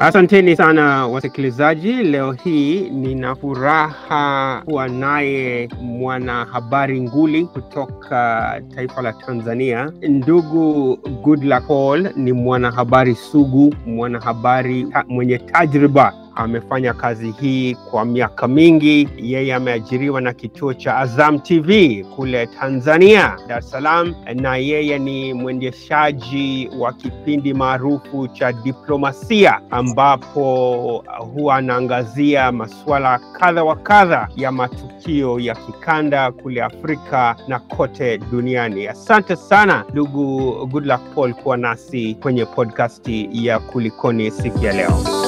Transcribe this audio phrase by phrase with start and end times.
[0.00, 1.92] Asanteni sana wasikilizaji.
[1.92, 9.92] Leo hii nina furaha kuwa naye mwanahabari nguli kutoka taifa la Tanzania.
[10.02, 19.08] Ndugu Goodluck Paul ni mwanahabari sugu, mwanahabari mwenye tajriba amefanya kazi hii kwa miaka mingi.
[19.16, 25.34] Yeye ameajiriwa na kituo cha Azam TV kule Tanzania, Dar es Salaam, na yeye ni
[25.34, 35.40] mwendeshaji wa kipindi maarufu cha diplomasia, ambapo huwa anaangazia masuala kadha wa kadha ya matukio
[35.40, 38.86] ya kikanda kule Afrika na kote duniani.
[38.88, 45.25] Asante sana ndugu Goodluck Paul kuwa nasi kwenye podcasti ya Kulikoni siku ya leo.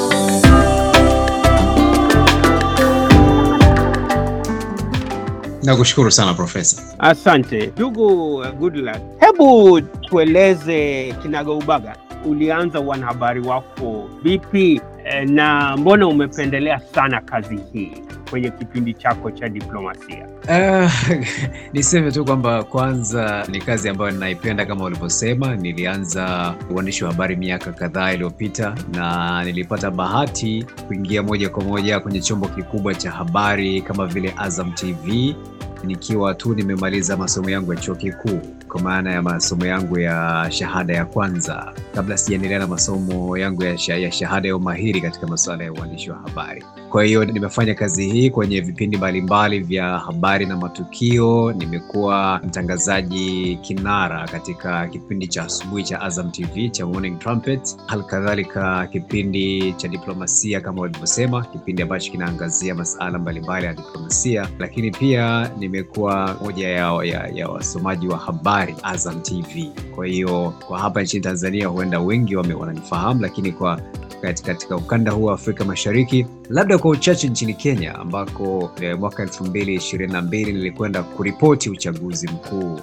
[5.63, 6.83] Nakushukuru sana Profesa.
[6.99, 7.67] Asante.
[7.77, 14.81] Ndugu uh, Goodluck, hebu tueleze kinagaubaga, ulianza wanahabari wako vipi
[15.27, 17.93] na mbona umependelea sana kazi hii
[18.31, 20.27] kwenye kipindi chako cha diplomasia?
[20.49, 20.93] Uh,
[21.73, 25.57] niseme tu kwamba kwanza ni kazi ambayo ninaipenda kama ulivyosema.
[25.57, 32.21] Nilianza uandishi wa habari miaka kadhaa iliyopita na nilipata bahati kuingia moja kwa moja kwenye
[32.21, 35.37] chombo kikubwa cha habari kama vile Azam TV
[35.85, 40.95] nikiwa tu nimemaliza masomo yangu ya chuo kikuu kwa maana ya masomo yangu ya shahada
[40.95, 45.65] ya kwanza, kabla sijaendelea na masomo yangu ya, sha, ya shahada ya umahiri katika masuala
[45.65, 46.65] ya uandishi wa habari.
[46.91, 51.53] Kwa hiyo nimefanya kazi hii kwenye vipindi mbalimbali vya habari na matukio.
[51.53, 59.73] Nimekuwa mtangazaji kinara katika kipindi cha asubuhi cha Azam TV cha Morning Trumpet, halikadhalika kipindi
[59.73, 66.69] cha diplomasia kama walivyosema, kipindi ambacho kinaangazia masuala mbalimbali ya diplomasia, lakini pia nimekuwa moja
[66.69, 69.73] ya, ya, ya wasomaji wa habari Azam TV.
[69.95, 73.81] Kwa hiyo kwa hapa nchini Tanzania huenda wengi wananifahamu, lakini kwa
[74.23, 79.45] katika, ukanda huu wa Afrika Mashariki, labda kwa uchache nchini Kenya ambako eh, mwaka elfu
[79.45, 82.81] mbili ishirini na mbili nilikwenda kuripoti uchaguzi mkuu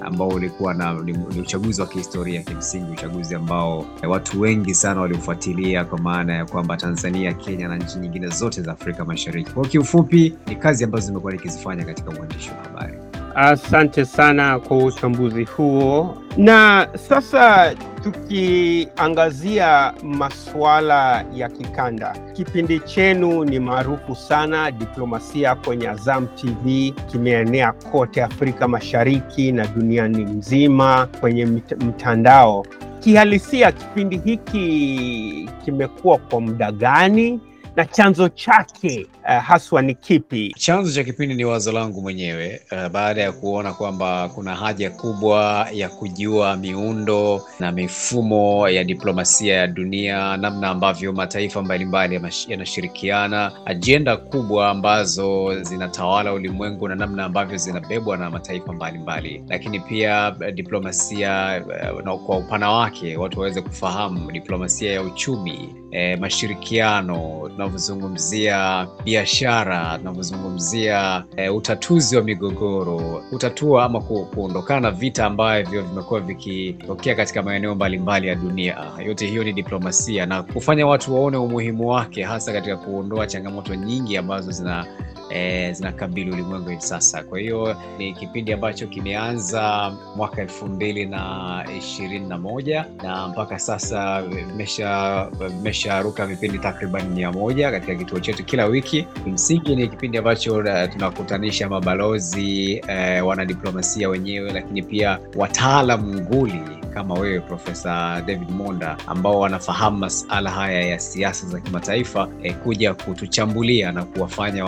[0.00, 5.84] ambao ulikuwa na ni, uchaguzi wa kihistoria kimsingi, uchaguzi ambao eh, watu wengi sana waliufuatilia
[5.84, 9.50] kwa maana ya kwamba Tanzania, Kenya na nchi nyingine zote za Afrika Mashariki.
[9.50, 13.07] Kwa kiufupi, ni kazi ambazo zimekuwa nikizifanya katika uandishi wa habari.
[13.40, 16.16] Asante sana kwa uchambuzi huo.
[16.36, 26.90] Na sasa tukiangazia masuala ya kikanda, kipindi chenu ni maarufu sana, diplomasia kwenye Azam TV
[27.10, 31.46] kimeenea kote Afrika Mashariki na duniani nzima kwenye
[31.80, 32.66] mtandao.
[33.00, 37.40] Kihalisia, kipindi hiki kimekuwa kwa muda gani
[37.76, 40.54] na chanzo chake uh, haswa ni kipi?
[40.58, 45.68] Chanzo cha kipindi ni wazo langu mwenyewe uh, baada ya kuona kwamba kuna haja kubwa
[45.72, 54.16] ya kujua miundo na mifumo ya diplomasia ya dunia, namna ambavyo mataifa mbalimbali yanashirikiana, ajenda
[54.16, 58.98] kubwa ambazo zinatawala ulimwengu na namna ambavyo zinabebwa na mataifa mbalimbali
[59.38, 59.44] mbali.
[59.48, 61.64] Lakini pia diplomasia
[61.94, 69.98] uh, na kwa upana wake watu waweze kufahamu diplomasia ya uchumi, eh, mashirikiano tunavyozungumzia biashara,
[69.98, 77.42] tunavyozungumzia e, utatuzi wa migogoro, kutatua ama ku, kuondokana na vita ambavyo vimekuwa vikitokea katika
[77.42, 78.76] maeneo mbalimbali ya dunia.
[79.06, 84.16] Yote hiyo ni diplomasia na kufanya watu waone umuhimu wake, hasa katika kuondoa changamoto nyingi
[84.16, 84.86] ambazo zina
[85.30, 87.22] E, zinakabili ulimwengu hivi sasa.
[87.22, 93.58] Kwa hiyo ni kipindi ambacho kimeanza mwaka elfu mbili na ishirini na moja na mpaka
[93.58, 99.06] sasa vimesharuka vipindi takriban mia moja katika kituo chetu kila wiki.
[99.24, 106.62] Kimsingi ni kipindi ambacho uh, tunakutanisha mabalozi e, wanadiplomasia wenyewe, lakini pia wataalam nguli
[106.94, 112.94] kama wewe Profesa David Monda ambao wanafahamu masala haya ya siasa za kimataifa e, kuja
[112.94, 114.64] kutuchambulia na kuwafanya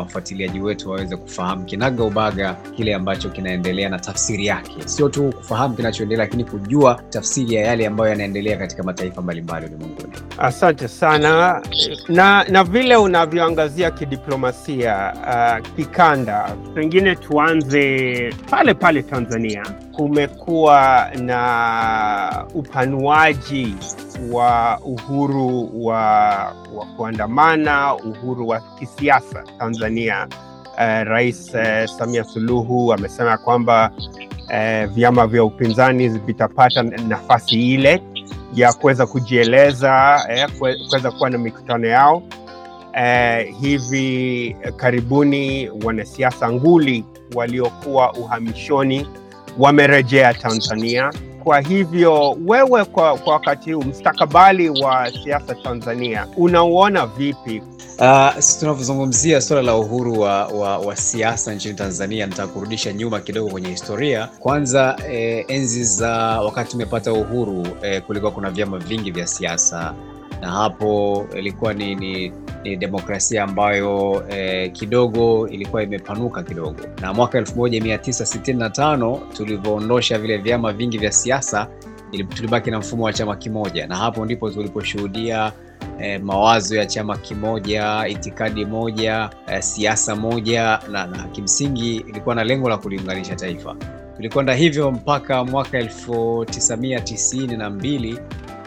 [0.50, 5.74] wafuatiliaji wetu waweze kufahamu kinaga ubaga kile ambacho kinaendelea na tafsiri yake, sio tu kufahamu
[5.76, 10.12] kinachoendelea, lakini kujua tafsiri ya yale ambayo yanaendelea katika mataifa mbalimbali ulimwenguni.
[10.38, 11.62] Asante sana
[12.08, 19.62] na, na vile unavyoangazia kidiplomasia uh, kikanda, pengine tuanze pale pale Tanzania.
[19.92, 23.74] Kumekuwa na upanuaji
[24.32, 26.00] wa uhuru wa,
[26.74, 30.26] wa kuandamana, uhuru wa kisiasa Tanzania.
[30.78, 33.90] Eh, Rais eh, Samia Suluhu amesema kwamba
[34.48, 38.02] eh, vyama vya upinzani vitapata nafasi ile
[38.54, 40.48] ya kuweza kujieleza eh,
[40.88, 42.22] kuweza kuwa na mikutano yao.
[42.94, 47.04] Eh, hivi karibuni wanasiasa nguli
[47.34, 49.06] waliokuwa uhamishoni
[49.58, 51.12] wamerejea Tanzania.
[51.44, 57.62] Kwa hivyo wewe, kwa, wakati huu mstakabali wa siasa Tanzania unauona vipi?
[57.98, 58.30] Uh,
[58.60, 64.28] tunavyozungumzia suala la uhuru wa, wa, wa siasa nchini Tanzania, nitakurudisha nyuma kidogo kwenye historia.
[64.38, 66.10] Kwanza eh, enzi za
[66.40, 69.94] wakati tumepata uhuru eh, kulikuwa kuna vyama vingi vya siasa
[70.40, 72.32] na hapo ilikuwa ni, ni,
[72.64, 80.98] ni demokrasia ambayo eh, kidogo ilikuwa imepanuka kidogo, na mwaka 1965 tulivyoondosha vile vyama vingi
[80.98, 81.68] vya siasa
[82.34, 85.52] tulibaki na mfumo wa chama kimoja, na hapo ndipo tuliposhuhudia
[86.00, 92.44] eh, mawazo ya chama kimoja, itikadi moja, eh, siasa moja na, na kimsingi ilikuwa na
[92.44, 93.76] lengo la kuliunganisha taifa.
[94.16, 98.18] Tulikwenda hivyo mpaka mwaka 1992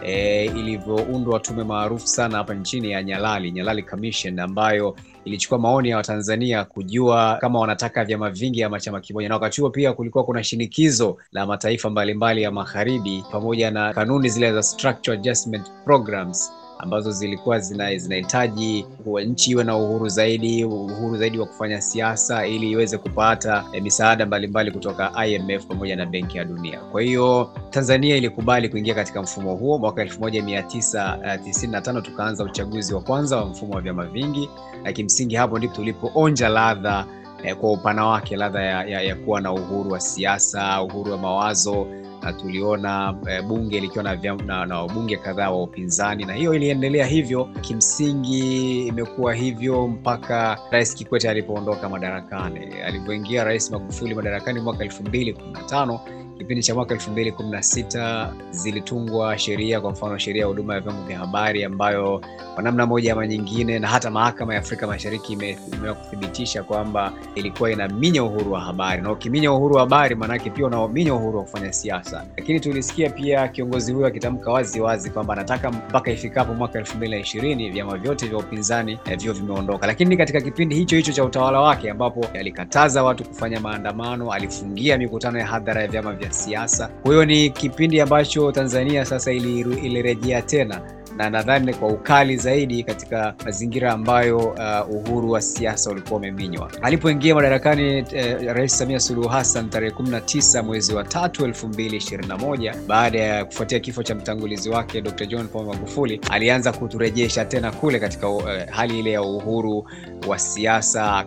[0.05, 4.95] E, ilivyoundwa tume maarufu sana hapa nchini ya Nyalali, Nyalali Commission ambayo
[5.25, 9.69] ilichukua maoni ya Watanzania kujua kama wanataka vyama vingi ama chama kimoja, na wakati huo
[9.69, 14.63] pia kulikuwa kuna shinikizo la mataifa mbalimbali mbali ya magharibi pamoja na kanuni zile za
[14.63, 16.51] structural adjustment programs
[16.83, 18.85] ambazo zilikuwa zinahitaji
[19.25, 24.25] nchi iwe na uhuru zaidi, uhuru zaidi wa kufanya siasa ili iweze kupata e, misaada
[24.25, 26.79] mbalimbali kutoka IMF pamoja na Benki ya Dunia.
[26.79, 29.77] Kwa hiyo Tanzania ilikubali kuingia katika mfumo huo.
[29.77, 34.49] Mwaka 1995 tukaanza uchaguzi wa kwanza wa mfumo wa vyama vingi,
[34.83, 37.05] na kimsingi hapo ndipo tulipoonja ladha
[37.43, 41.17] e, kwa upana wake ladha ya, ya, ya kuwa na uhuru wa siasa, uhuru wa
[41.17, 41.87] mawazo
[42.23, 44.03] na tuliona e, bunge likiwa
[44.45, 47.49] na wabunge kadhaa wa upinzani, na hiyo iliendelea hivyo.
[47.61, 52.59] Kimsingi imekuwa hivyo mpaka Rais Kikwete alipoondoka madarakani.
[52.85, 55.99] Alivyoingia Rais Magufuli madarakani mwaka 2015
[56.37, 61.63] kipindi cha mwaka 2016 zilitungwa sheria, kwa mfano sheria ya huduma ya vyombo vya habari
[61.63, 62.21] ambayo
[62.53, 67.71] kwa namna moja ama nyingine, na hata mahakama ya Afrika Mashariki imeweza kuthibitisha kwamba ilikuwa
[67.71, 71.73] inaminya uhuru wa habari, na ukiminya uhuru wa habari maanake pia unaminya uhuru wa kufanya
[71.73, 72.12] siasa.
[72.37, 77.97] Lakini tulisikia pia kiongozi huyo akitamka wazi wazi kwamba anataka mpaka ifikapo mwaka 2020 vyama
[77.97, 79.87] vyote vya upinzani vio vimeondoka.
[79.87, 85.39] Lakini katika kipindi hicho hicho cha utawala wake ambapo alikataza watu kufanya maandamano, alifungia mikutano
[85.39, 86.87] ya hadhara ya vyama vya siasa.
[86.87, 90.81] Kwa hiyo ni kipindi ambacho Tanzania sasa ilirejea tena
[91.17, 96.71] na nadhani kwa ukali zaidi katika mazingira ambayo uh, uhuru wa siasa ulikuwa umeminywa.
[96.81, 97.83] Alipoingia madarakani
[98.13, 104.03] eh, Rais Samia Suluhu Hassan tarehe 19 mwezi wa tatu 2021 baada ya kufuatia kifo
[104.03, 105.25] cha mtangulizi wake Dr.
[105.25, 109.87] John Pombe Magufuli, alianza kuturejesha tena kule katika uh, hali ile ya uhuru
[110.27, 111.25] wa siasa.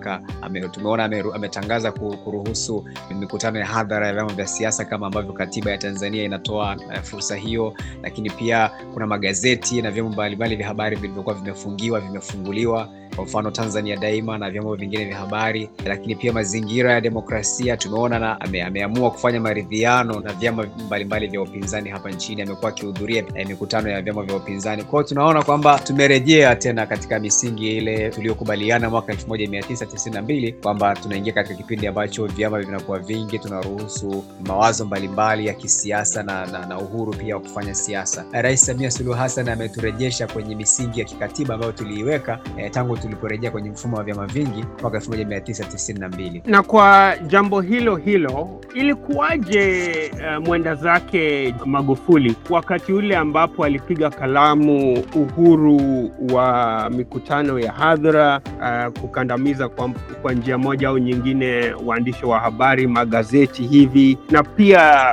[0.72, 1.04] Tumeona
[1.34, 2.84] ametangaza kuruhusu
[3.18, 7.36] mikutano ya hadhara ya vyama vya siasa kama ambavyo katiba ya Tanzania inatoa uh, fursa
[7.36, 13.50] hiyo, lakini pia kuna magazeti na vyombo mbalimbali vya habari vilivyokuwa vimefungiwa vimefunguliwa, kwa mfano
[13.50, 15.70] Tanzania Daima na vyombo vingine vya habari.
[15.84, 21.42] Lakini pia mazingira ya demokrasia tumeona na ame, ameamua kufanya maridhiano na vyama mbalimbali vya
[21.42, 22.42] upinzani hapa nchini.
[22.42, 24.82] Amekuwa akihudhuria eh, mikutano ya vyama vya upinzani.
[24.84, 25.02] kwao.
[25.02, 32.26] tunaona kwamba tumerejea tena katika misingi ile tuliyokubaliana mwaka 1992 kwamba tunaingia katika kipindi ambacho
[32.26, 37.74] vyama vinakuwa vingi, tunaruhusu mawazo mbalimbali ya kisiasa na, na, na uhuru pia wa kufanya
[37.74, 38.24] siasa.
[38.32, 43.70] Rais Samia Suluhu Hassan ameturejesha kwenye misingi ya kikatiba ambayo tuliiweka eh, tangu tuliporejea kwenye
[43.70, 46.40] mfumo wa vyama vingi mwaka 1992.
[46.50, 55.04] Na kwa jambo hilo hilo ilikuwaje uh, mwenda zake Magufuli wakati ule ambapo alipiga kalamu
[55.14, 59.90] uhuru wa mikutano ya hadhara uh, kukandamiza kwa,
[60.22, 65.04] kwa njia moja au nyingine waandishi wa habari, magazeti hivi, na pia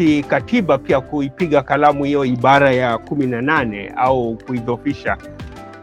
[0.00, 5.16] kikatiba pia kuipiga kalamu hiyo ibara ya kumi na nane au kuidhofisha.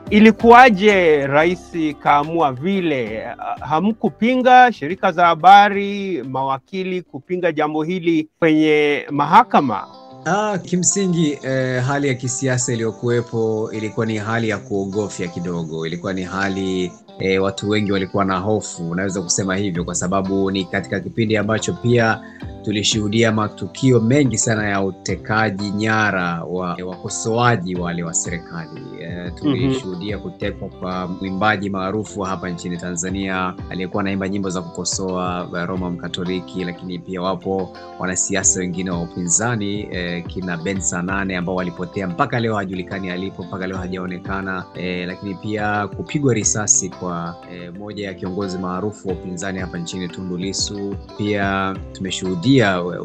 [0.09, 1.59] Ilikuwaje rais
[2.03, 3.27] kaamua vile?
[3.59, 9.88] Hamkupinga shirika za habari, mawakili kupinga jambo hili kwenye mahakama?
[10.25, 16.24] Ah, kimsingi eh, hali ya kisiasa iliyokuwepo ilikuwa ni hali ya kuogofya kidogo, ilikuwa ni
[16.24, 21.38] hali eh, watu wengi walikuwa na hofu, unaweza kusema hivyo, kwa sababu ni katika kipindi
[21.38, 22.19] ambacho pia
[22.67, 28.81] tulishuhudia matukio mengi sana ya utekaji nyara wa wakosoaji wale wa serikali.
[29.01, 35.89] E, tulishuhudia kutekwa kwa mwimbaji maarufu hapa nchini Tanzania aliyekuwa anaimba nyimbo za kukosoa Roma
[35.89, 42.39] Mkatoliki, lakini pia wapo wanasiasa wengine wa upinzani e, kina Ben Sanane ambao walipotea mpaka
[42.39, 48.13] leo hajulikani alipo, mpaka leo hajaonekana e, lakini pia kupigwa risasi kwa e, moja ya
[48.13, 50.95] kiongozi maarufu wa upinzani hapa nchini Tundu Lissu.
[51.17, 52.56] Pia tumeshuhudia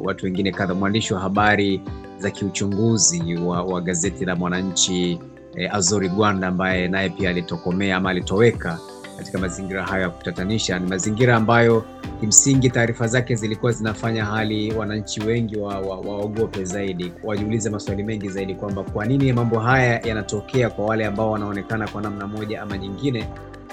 [0.05, 1.81] watu wengine kadha, mwandishi wa habari
[2.19, 5.19] za kiuchunguzi wa, wa gazeti la Mwananchi
[5.57, 8.79] eh, Azori Gwanda ambaye naye pia alitokomea ama alitoweka
[9.17, 10.79] katika mazingira hayo ya kutatanisha.
[10.79, 11.85] Ni mazingira ambayo
[12.21, 18.29] kimsingi taarifa zake zilikuwa zinafanya hali wananchi wengi waogope wa, wa zaidi, wajiulize maswali mengi
[18.29, 22.79] zaidi kwamba kwa nini mambo haya yanatokea kwa wale ambao wanaonekana kwa namna moja ama
[22.79, 23.29] nyingine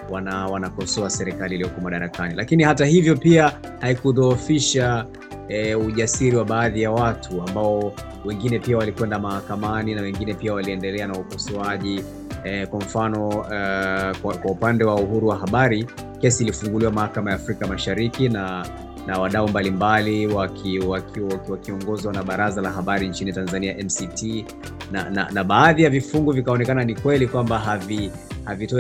[0.09, 5.05] wana wanakosoa serikali iliyoko madarakani, lakini hata hivyo pia haikudhoofisha
[5.50, 7.94] E, ujasiri wa baadhi ya watu ambao
[8.25, 12.03] wengine pia walikwenda mahakamani na wengine pia waliendelea na ukosoaji.
[12.44, 15.86] E, kwa mfano e, kwa, kwa upande wa uhuru wa habari,
[16.22, 18.65] kesi ilifunguliwa mahakama ya Afrika Mashariki na
[19.08, 24.46] na wadau mbalimbali wakiongozwa waki, waki na Baraza la Habari nchini Tanzania MCT,
[24.91, 28.12] na, na, na baadhi ya vifungu vikaonekana ni kweli kwamba havi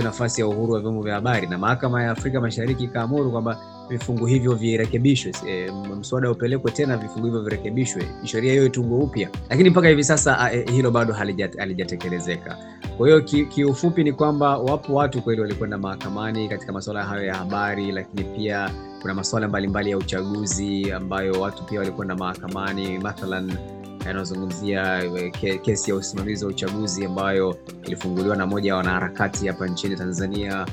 [0.03, 3.57] nafasi ya uhuru wa vyombo vya habari, na mahakama ya Afrika Mashariki ikaamuru kwamba
[3.89, 9.69] vifungu hivyo virekebishwe, e, mswada upelekwe tena, vifungu hivyo virekebishwe, sheria hiyo itungwe upya, lakini
[9.69, 11.13] mpaka hivi sasa e, hilo bado
[11.57, 12.57] halijatekelezeka.
[12.97, 17.35] Kwa hiyo kiufupi ki ni kwamba wapo watu kweli walikwenda mahakamani katika masuala hayo ya
[17.35, 18.69] habari, lakini pia
[19.01, 23.51] kuna masuala mbalimbali ya uchaguzi ambayo watu pia walikwenda mahakamani, mathalan
[24.05, 25.03] yanayozungumzia
[25.61, 30.65] kesi ya usimamizi wa uchaguzi ambayo ilifunguliwa na moja ya wanaharakati hapa nchini Tanzania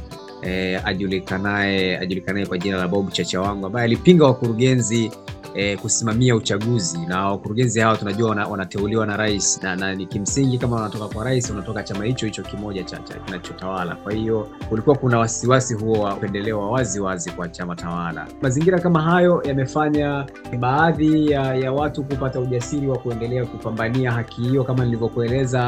[0.43, 5.11] E, ajulikanaye ajulikanaye kwa jina la Bob Chacha Wangu ambaye alipinga wakurugenzi
[5.57, 10.77] eh, kusimamia uchaguzi, na wakurugenzi hawa tunajua wana, wanateuliwa na rais na, na kimsingi kama
[10.77, 13.95] wanatoka kwa rais wanatoka chama hicho hicho kimoja cha kinachotawala.
[13.97, 18.27] Kwa hiyo kulikuwa kuna wasiwasi huo wa upendeleo wa wazi wazi kwa chama tawala.
[18.43, 20.27] Mazingira kama hayo yamefanya
[20.61, 25.63] baadhi ya, ya watu kupata ujasiri wa kuendelea kupambania haki hiyo, kama nilivyokueleza,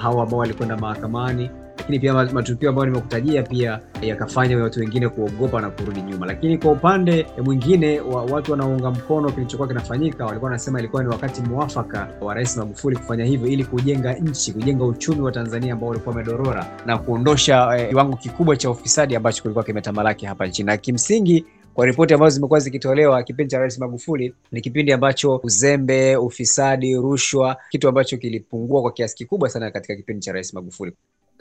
[0.00, 1.50] hao ambao walikwenda mahakamani
[1.80, 6.26] lakini pia matukio ambayo nimekutajia pia yakafanya watu wengine kuogopa na kurudi nyuma.
[6.26, 11.42] Lakini kwa upande mwingine wa watu wanaounga mkono kilichokuwa kinafanyika, walikuwa wanasema ilikuwa ni wakati
[11.42, 16.14] mwafaka wa Rais Magufuli kufanya hivyo ili kujenga nchi, kujenga uchumi wa Tanzania ambao ulikuwa
[16.14, 21.44] umedorora na kuondosha kiwango eh, kikubwa cha ufisadi ambacho kulikuwa kimetamalaki hapa nchini na kimsingi
[21.74, 27.56] kwa ripoti ambazo zimekuwa zikitolewa, kipindi cha Rais Magufuli ni kipindi ambacho uzembe, ufisadi, rushwa,
[27.70, 30.92] kitu ambacho kilipungua kwa kiasi kikubwa sana katika kipindi cha Rais Magufuli.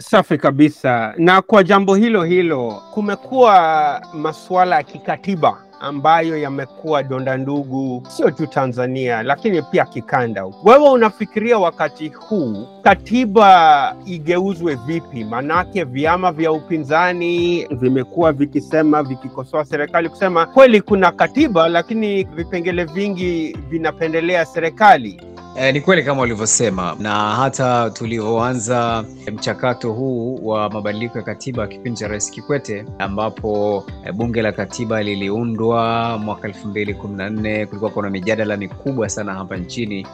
[0.02, 1.14] Safi kabisa.
[1.18, 8.48] Na kwa jambo hilo hilo, kumekuwa masuala ya kikatiba ambayo yamekuwa donda ndugu, sio tu
[8.48, 10.46] Tanzania, lakini pia kikanda.
[10.64, 15.24] Wewe unafikiria wakati huu katiba igeuzwe vipi?
[15.24, 23.58] Maanake vyama vya upinzani vimekuwa vikisema, vikikosoa serikali kusema kweli kuna katiba, lakini vipengele vingi
[23.70, 25.22] vinapendelea serikali.
[25.56, 32.00] E, ni kweli kama ulivyosema, na hata tulivyoanza mchakato huu wa mabadiliko ya katiba kipindi
[32.00, 37.66] cha Rais Kikwete, ambapo e, bunge la katiba liliundwa mwaka elfu mbili kumi na nne
[37.66, 40.08] kulikuwa kuna mijadala mikubwa sana hapa nchini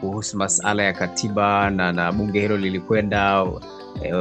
[0.00, 3.46] kuhusu masala ya katiba na, na bunge hilo lilikwenda
[4.04, 4.12] E,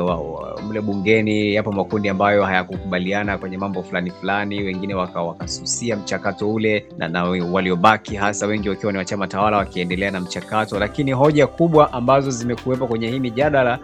[0.68, 6.86] mle bungeni yapo makundi ambayo hayakukubaliana kwenye mambo fulani fulani, wengine wakasusia waka mchakato ule
[6.98, 10.80] na, na waliobaki hasa wengi wakiwa ni wa chama tawala wakiendelea na mchakato.
[10.80, 13.80] Lakini hoja kubwa ambazo zimekuwepo kwenye hii mijadala,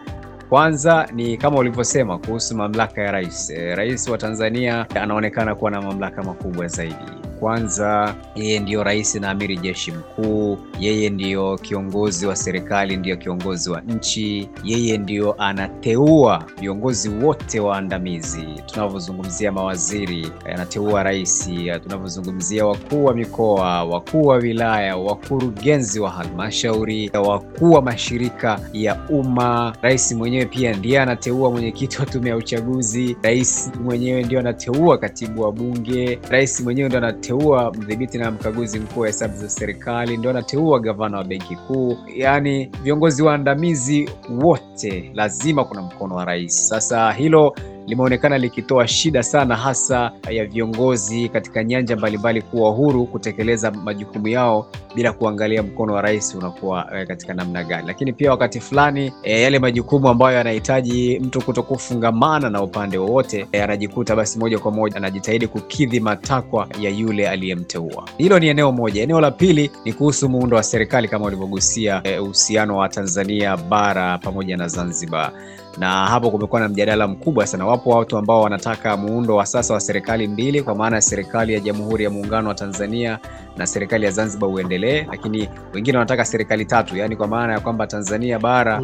[0.50, 3.50] kwanza ni kama ulivyosema kuhusu mamlaka ya rais.
[3.50, 6.96] E, rais wa Tanzania anaonekana kuwa na mamlaka makubwa zaidi.
[7.40, 13.70] Kwanza yeye ndiyo rais na amiri jeshi mkuu, yeye ndiyo kiongozi wa serikali, ndiyo kiongozi
[13.70, 18.46] wa nchi, yeye ndiyo anateua viongozi wote waandamizi.
[18.66, 21.50] Tunavyozungumzia mawaziri, anateua rais.
[21.84, 29.74] Tunavyozungumzia wakuu wa mikoa, wakuu wa wilaya, wakurugenzi wa halmashauri, wakuu wa mashirika ya umma,
[29.82, 35.42] rais mwenyewe pia ndiye anateua mwenyekiti wa tume ya uchaguzi, rais mwenyewe ndio anateua katibu
[35.42, 40.30] wa bunge, rais mwenyewe ndio anateua mdhibiti na mkaguzi mkuu wa hesabu za serikali, ndio
[40.30, 41.98] anateua gavana wa benki kuu.
[42.16, 44.10] Yaani viongozi waandamizi
[44.42, 46.68] wote lazima kuna mkono wa rais.
[46.70, 47.56] Sasa hilo
[47.88, 54.68] limeonekana likitoa shida sana, hasa ya viongozi katika nyanja mbalimbali kuwa huru kutekeleza majukumu yao
[54.96, 57.88] bila kuangalia mkono wa rais unakuwa eh, katika namna gani.
[57.88, 63.64] Lakini pia wakati fulani e, yale majukumu ambayo yanahitaji mtu kutokufungamana na upande wowote eh,
[63.64, 68.04] anajikuta basi moja kwa moja anajitahidi kukidhi matakwa ya yule aliyemteua.
[68.18, 69.04] Hilo ni eneo moja.
[69.04, 74.18] Eneo la pili ni kuhusu muundo wa serikali kama ulivyogusia uhusiano e, wa Tanzania bara
[74.18, 75.32] pamoja na Zanzibar
[75.78, 77.66] na hapo kumekuwa na mjadala mkubwa sana.
[77.66, 81.60] Wapo watu ambao wanataka muundo wa sasa wa serikali mbili, kwa maana ya serikali ya
[81.60, 83.20] Jamhuri ya Muungano wa Tanzania
[83.58, 87.88] na serikali ya Zanzibar uendelee, lakini wengine wanataka serikali tatu, yaani kwa maana ya kwamba
[87.88, 88.82] Tanzania bara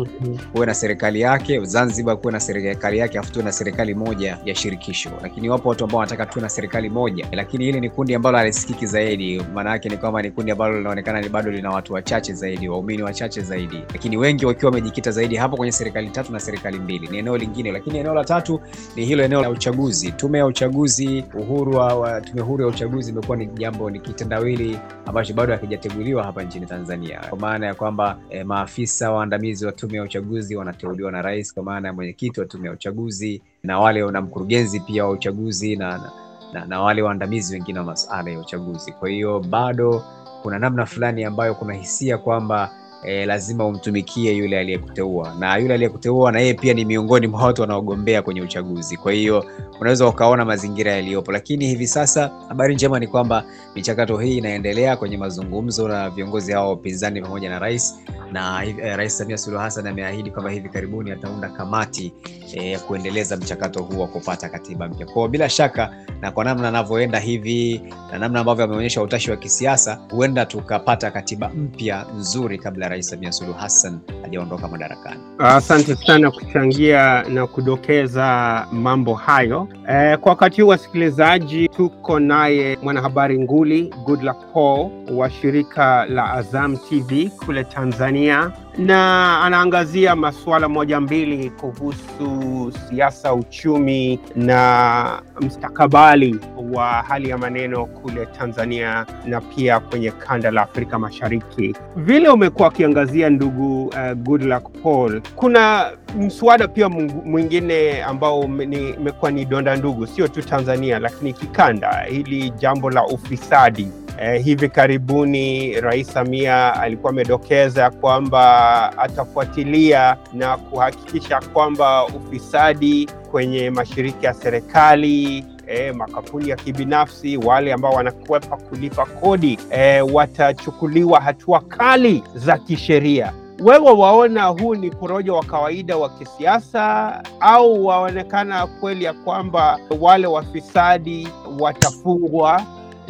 [0.53, 4.55] kuwe na serikali yake, Zanzibar kuwe na serikali yake, afu tuwe na serikali moja ya
[4.55, 5.09] shirikisho.
[5.21, 8.85] Lakini wapo watu ambao wanataka tuwe na serikali moja, lakini hili ni kundi ambalo halisikiki
[8.85, 9.41] zaidi.
[9.53, 13.41] Maana yake ni kwamba ni kundi ambalo linaonekana bado lina watu wachache zaidi, waumini wachache
[13.41, 17.37] zaidi, lakini wengi wakiwa wamejikita zaidi hapo kwenye serikali tatu na serikali mbili ni eneo
[17.37, 18.61] lingine, lakini eneo la tatu
[18.95, 20.11] ni hilo eneo la uchaguzi.
[20.11, 25.33] Tume ya uchaguzi, uhuru wa tume huru ya uchaguzi imekuwa ni jambo, ni kitendawili ambacho
[25.33, 30.03] bado hakijateguliwa hapa nchini Tanzania, kwa maana ya kwamba eh, maafisa waandamizi wa tume ya
[30.03, 34.21] uchaguzi wanateuliwa na rais, kwa maana ya mwenyekiti wa tume ya uchaguzi na wale na
[34.21, 36.11] mkurugenzi pia wa uchaguzi na, na,
[36.53, 38.91] na, na wale waandamizi wengine wa masuala ya uchaguzi.
[38.91, 40.03] Kwa hiyo bado
[40.41, 42.71] kuna namna fulani ambayo kuna hisia kwamba
[43.03, 47.61] E, lazima umtumikie yule aliyekuteua na yule aliyekuteua na yeye pia ni miongoni mwa watu
[47.61, 48.97] wanaogombea kwenye uchaguzi.
[48.97, 49.45] Kwa hiyo
[49.81, 53.43] unaweza ukaona mazingira yaliyopo, lakini hivi sasa habari njema ni kwamba
[53.75, 57.95] michakato hii inaendelea kwenye mazungumzo na viongozi hao wa upinzani pamoja na rais
[58.31, 62.13] na eh, Rais Samia Suluhu Hassan ameahidi kwamba hivi karibuni ataunda kamati
[62.53, 65.05] ya eh, kuendeleza mchakato huu wa kupata katiba mpya.
[65.05, 67.81] Kwa bila shaka na kwa namna anavyoenda hivi
[68.11, 73.31] na namna ambavyo ameonyesha utashi wa kisiasa, huenda tukapata katiba mpya nzuri kabla Rais Samia
[73.31, 75.19] Suluhu Hassan hajaondoka madarakani.
[75.39, 79.67] Asante sana kuchangia na kudokeza mambo hayo.
[79.89, 86.77] E, kwa wakati huu wasikilizaji, tuko naye mwanahabari nguli Goodluck Paul wa shirika la Azam
[86.77, 96.39] TV kule Tanzania, na anaangazia masuala moja mbili kuhusu siasa, uchumi na mstakabali
[96.73, 101.75] wa hali ya maneno kule Tanzania na pia kwenye kanda la Afrika Mashariki.
[101.95, 109.75] Vile umekuwa ukiangazia ndugu uh, Goodluck Paul, kuna mswada pia mwingine ambao imekuwa ni donda
[109.75, 113.87] ndugu, sio tu Tanzania lakini kikanda, hili jambo la ufisadi.
[114.19, 124.27] Eh, hivi karibuni Rais Samia alikuwa amedokeza kwamba atafuatilia na kuhakikisha kwamba ufisadi kwenye mashirika
[124.27, 132.23] ya serikali E, makampuni ya kibinafsi wale ambao wanakwepa kulipa kodi e, watachukuliwa hatua kali
[132.35, 133.33] za kisheria.
[133.59, 140.27] Wewe waona huu ni porojo wa kawaida wa kisiasa au waonekana kweli ya kwamba wale
[140.27, 141.27] wafisadi
[141.59, 142.61] watafungwa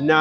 [0.02, 0.18] na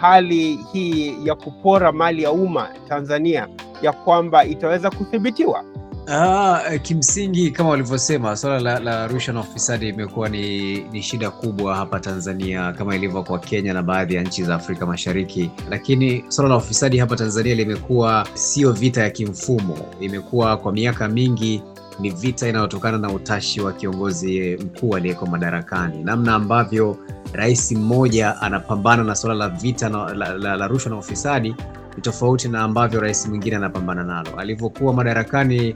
[0.00, 3.48] hali hii ya kupora mali ya umma Tanzania
[3.82, 5.64] ya kwamba itaweza kudhibitiwa?
[6.10, 11.76] Ah, kimsingi kama walivyosema swala la, la rushwa na ufisadi imekuwa ni, ni shida kubwa
[11.76, 16.50] hapa Tanzania kama ilivyo kwa Kenya na baadhi ya nchi za Afrika Mashariki, lakini swala
[16.50, 21.62] la ufisadi hapa Tanzania limekuwa sio vita ya kimfumo, imekuwa kwa miaka mingi
[21.98, 26.96] ni vita inayotokana na utashi wa kiongozi mkuu aliyeko madarakani, namna ambavyo
[27.32, 31.54] rais mmoja anapambana na suala la vita na, la, la, la rushwa na ufisadi
[31.96, 34.30] ni tofauti na ambavyo rais mwingine anapambana nalo.
[34.36, 35.74] Alivyokuwa madarakani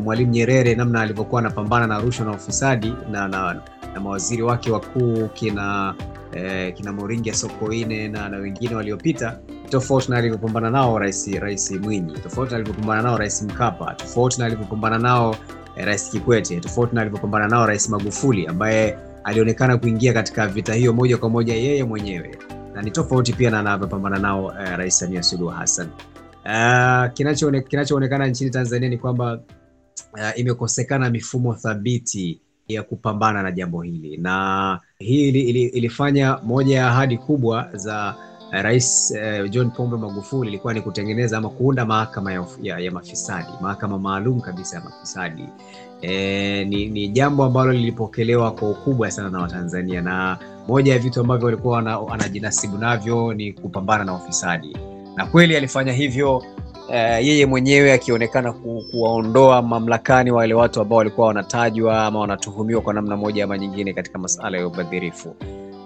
[0.00, 3.62] Mwalimu Nyerere, namna alivyokuwa anapambana na rushwa na ufisadi na, na,
[3.94, 5.94] na mawaziri wake wakuu kina
[6.32, 9.38] eh, kina Moringi Sokoine na, na wengine waliopita,
[9.70, 14.46] tofauti na alivyopambana nao rais rais Mwinyi, tofauti na alivyopambana nao rais Mkapa, tofauti na
[14.46, 15.36] alivyopambana nao
[15.84, 21.16] rais Kikwete, tofauti na alivyopambana nao rais Magufuli ambaye alionekana kuingia katika vita hiyo moja
[21.18, 22.38] kwa moja yeye mwenyewe,
[22.74, 25.86] na ni tofauti pia na anavyopambana nao uh, rais Samia Suluhu Hassan.
[26.44, 29.40] Uh, kinachoonekana kinacho nchini Tanzania ni kwamba
[30.12, 36.76] Uh, imekosekana mifumo thabiti ya kupambana na jambo hili, na hii ili, ili, ilifanya moja
[36.78, 38.14] ya ahadi kubwa za
[38.52, 43.48] Rais uh, John Pombe Magufuli ilikuwa ni kutengeneza ama kuunda mahakama ya, ya, ya mafisadi,
[43.60, 45.48] mahakama maalum kabisa ya mafisadi.
[46.02, 50.38] E, ni, ni jambo ambalo lilipokelewa kwa ukubwa sana na Watanzania, na
[50.68, 54.76] moja ya vitu ambavyo walikuwa wanajinasibu navyo ni kupambana na ufisadi,
[55.16, 56.36] na kweli alifanya hivyo.
[56.88, 62.94] Uh, yeye mwenyewe akionekana ku, kuwaondoa mamlakani wale watu ambao walikuwa wanatajwa ama wanatuhumiwa kwa
[62.94, 65.36] namna moja ama nyingine katika masala ya ubadhirifu.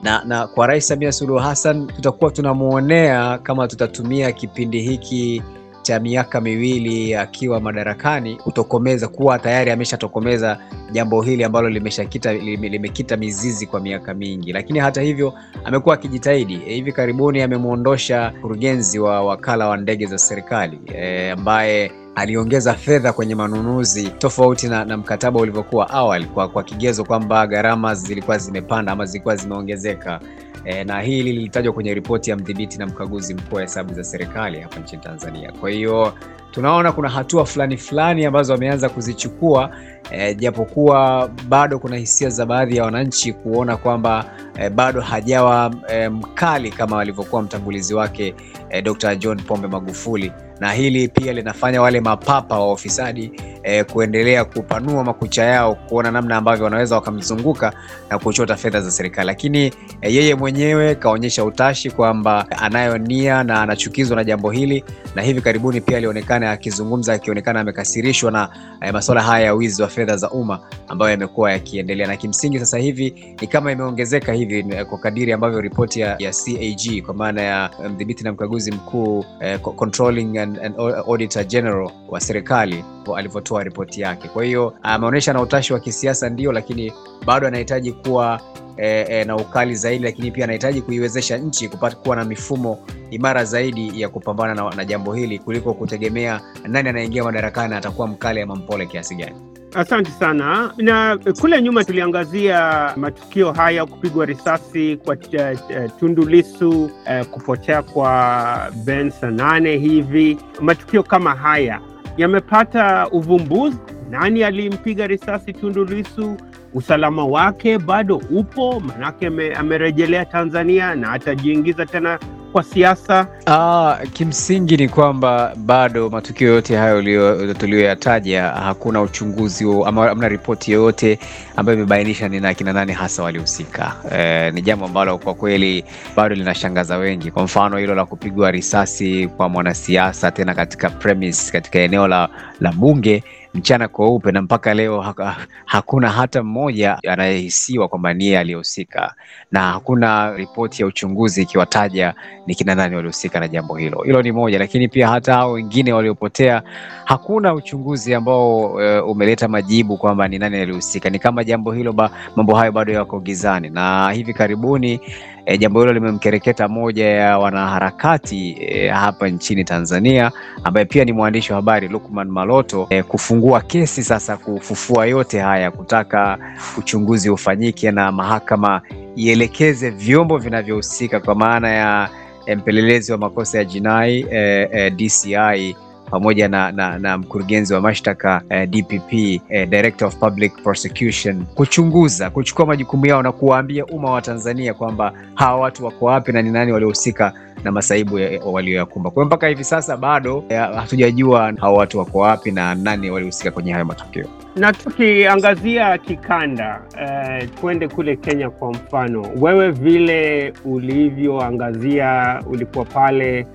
[0.06, 5.42] Na, na kwa Rais Samia Suluhu Hassan tutakuwa tunamwonea kama tutatumia kipindi hiki
[5.86, 10.58] cha miaka miwili akiwa madarakani kutokomeza kuwa tayari ameshatokomeza
[10.92, 16.60] jambo hili ambalo limeshakita limekita mizizi kwa miaka mingi, lakini hata hivyo amekuwa akijitahidi.
[16.66, 23.12] E, hivi karibuni amemwondosha mkurugenzi wa wakala wa ndege za serikali e, ambaye aliongeza fedha
[23.12, 28.92] kwenye manunuzi tofauti na, na mkataba ulivyokuwa awali kwa, kwa kigezo kwamba gharama zilikuwa zimepanda
[28.92, 30.20] ama zilikuwa zimeongezeka.
[30.66, 34.60] E, na hili lilitajwa kwenye ripoti ya mdhibiti na mkaguzi mkuu wa hesabu za serikali
[34.60, 35.52] hapa nchini Tanzania.
[35.52, 36.12] Kwa hiyo
[36.50, 39.70] tunaona kuna hatua fulani fulani ambazo wameanza kuzichukua
[40.10, 44.24] e, japokuwa bado kuna hisia za baadhi ya wananchi kuona kwamba
[44.58, 48.34] e, bado hajawa e, mkali kama walivyokuwa mtangulizi wake
[48.70, 49.16] e, Dr.
[49.16, 53.32] John Pombe Magufuli na hili pia linafanya wale mapapa wa ufisadi
[53.66, 57.72] eh, kuendelea kupanua makucha yao kuona namna ambavyo wanaweza wakamzunguka
[58.10, 59.64] na kuchota fedha za serikali, lakini
[60.00, 65.40] eh, yeye mwenyewe kaonyesha utashi kwamba anayo nia na anachukizwa na jambo hili, na hivi
[65.40, 68.48] karibuni pia alionekana akizungumza, akionekana amekasirishwa na
[68.80, 72.78] eh, masuala haya ya wizi wa fedha za umma ambayo yamekuwa yakiendelea, na kimsingi sasa
[72.78, 77.42] hivi ni kama imeongezeka hivi eh, kwa kadiri ambavyo ripoti ya, ya CAG kwa maana
[77.42, 80.74] ya eh, mdhibiti na mkaguzi mkuu eh, controlling and, and
[81.06, 82.84] auditor general wa serikali
[83.16, 84.28] alivyotoa ripoti yake.
[84.28, 86.92] Kwa hiyo ameonyesha na utashi wa kisiasa ndio, lakini
[87.26, 88.40] bado anahitaji kuwa
[88.76, 92.78] e, e, na ukali zaidi, lakini pia anahitaji kuiwezesha nchi kupata kuwa na mifumo
[93.10, 98.40] imara zaidi ya kupambana na, na jambo hili kuliko kutegemea nani anaingia madarakani atakuwa mkali
[98.40, 99.36] ama mpole kiasi gani.
[99.74, 100.74] Asante sana.
[100.76, 106.90] Na kule nyuma tuliangazia matukio haya, kupigwa risasi kwa uh, Tundu Lissu,
[107.30, 109.76] kupotea kwa Ben Sanane.
[109.76, 111.80] Hivi matukio kama haya
[112.16, 113.78] yamepata uvumbuzi?
[114.10, 116.36] Nani alimpiga risasi Tundu Lissu?
[116.74, 118.80] Usalama wake bado upo?
[118.80, 119.26] Manake
[119.56, 122.18] amerejelea Tanzania na atajiingiza tena
[122.56, 123.26] kwa siasa.
[123.46, 131.18] Ah, kimsingi ni kwamba bado matukio yote hayo tuliyoyataja hakuna uchunguzi ama hamna ripoti yoyote
[131.56, 133.96] ambayo imebainisha ni akina nani hasa walihusika.
[134.12, 135.84] E, ni jambo ambalo kwa kweli
[136.16, 137.30] bado linashangaza wengi.
[137.30, 142.28] Kwa mfano hilo la kupigwa risasi kwa mwanasiasa tena katika premise, katika eneo la,
[142.60, 149.14] la bunge mchana kweupe na mpaka leo haka, hakuna hata mmoja anayehisiwa kwamba niye aliyehusika,
[149.52, 152.14] na hakuna ripoti ya uchunguzi ikiwataja
[152.46, 154.02] ni kina nani walihusika na jambo hilo.
[154.02, 156.62] Hilo ni moja, lakini pia hata hao wengine waliopotea
[157.04, 161.10] hakuna uchunguzi ambao uh, umeleta majibu kwamba ni nani alihusika.
[161.10, 165.00] Ni kama jambo hilo ba, mambo hayo bado yako gizani, na hivi karibuni
[165.46, 170.32] E, jambo hilo limemkereketa moja ya wanaharakati e, hapa nchini Tanzania
[170.64, 175.70] ambaye pia ni mwandishi wa habari Lukman Maloto e, kufungua kesi sasa kufufua yote haya,
[175.70, 176.38] kutaka
[176.78, 178.80] uchunguzi ufanyike na mahakama
[179.16, 182.08] ielekeze vyombo vinavyohusika kwa maana ya
[182.56, 185.76] mpelelezi wa makosa ya jinai e, e, DCI
[186.10, 189.12] pamoja na, na, na mkurugenzi wa mashtaka eh, DPP
[189.48, 195.12] eh, Director of Public Prosecution kuchunguza, kuchukua majukumu yao na kuwaambia umma wa Tanzania kwamba
[195.34, 197.32] hawa watu wako wapi na ni nani waliohusika
[197.64, 198.14] na masaibu
[198.52, 199.10] walioyakumba.
[199.10, 203.50] Kwa hiyo mpaka hivi sasa bado eh, hatujajua hawa watu wako wapi na nani waliohusika
[203.50, 204.26] kwenye hayo matukio.
[204.56, 213.46] Na tukiangazia kikanda eh, twende kule Kenya kwa mfano, wewe vile ulivyoangazia, ulikuwa pale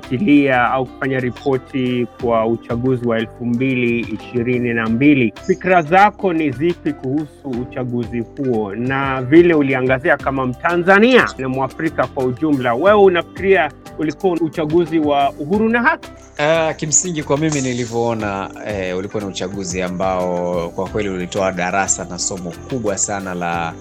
[0.00, 5.34] kufuatilia au kufanya ripoti kwa uchaguzi wa elfu mbili ishirini na mbili.
[5.46, 12.24] Fikra zako ni zipi kuhusu uchaguzi huo, na vile uliangazia kama Mtanzania na Mwafrika kwa
[12.24, 16.08] ujumla, wewe unafikiria ulikuwa uchaguzi wa uhuru na haki?
[16.38, 22.18] Uh, kimsingi kwa mimi nilivyoona, eh, ulikuwa ni uchaguzi ambao kwa kweli ulitoa darasa na
[22.18, 23.72] somo kubwa sana la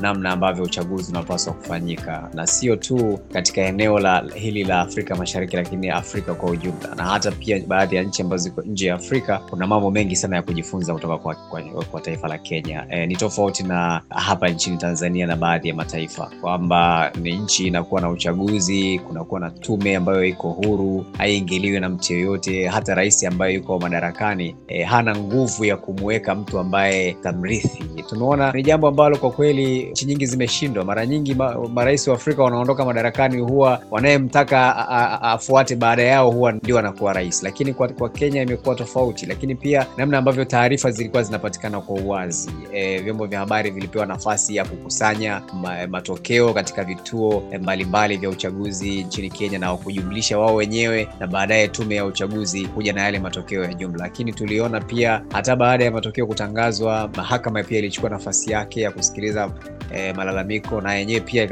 [0.00, 5.56] namna ambavyo uchaguzi unapaswa kufanyika na sio tu katika eneo la hili la Afrika Mashariki,
[5.56, 9.38] lakini Afrika kwa ujumla, na hata pia baadhi ya nchi ambazo ziko nje ya Afrika.
[9.50, 12.86] Kuna mambo mengi sana ya kujifunza kutoka kwa, kwa, kwa taifa la Kenya.
[12.90, 18.00] E, ni tofauti na hapa nchini Tanzania na baadhi ya mataifa, kwamba ni nchi inakuwa
[18.00, 22.66] na uchaguzi, kunakuwa na tume ambayo iko huru, haiingiliwi na mtu yoyote.
[22.68, 27.84] Hata rais ambaye yuko madarakani e, hana nguvu ya kumweka mtu ambaye tamrithi.
[28.08, 30.84] Tumeona ni jambo ambalo kwa kweli nchi nyingi zimeshindwa.
[30.84, 31.36] Mara nyingi
[31.74, 34.88] marais wa Afrika wanaondoka madarakani, huwa wanayemtaka
[35.22, 39.26] afuate baada yao huwa ndio anakuwa rais, lakini kwa, kwa Kenya imekuwa tofauti.
[39.26, 44.56] Lakini pia namna ambavyo taarifa zilikuwa zinapatikana kwa uwazi, e, vyombo vya habari vilipewa nafasi
[44.56, 50.54] ya kukusanya ma, matokeo katika vituo mbalimbali mbali vya uchaguzi nchini Kenya na kujumlisha wao
[50.54, 53.98] wenyewe, na baadaye tume ya uchaguzi kuja na yale matokeo ya jumla.
[54.04, 59.50] Lakini tuliona pia hata baada ya matokeo kutangazwa, mahakama pia ilichukua nafasi yake ya kusikiliza
[59.94, 61.44] E, malalamiko na yenyewe pia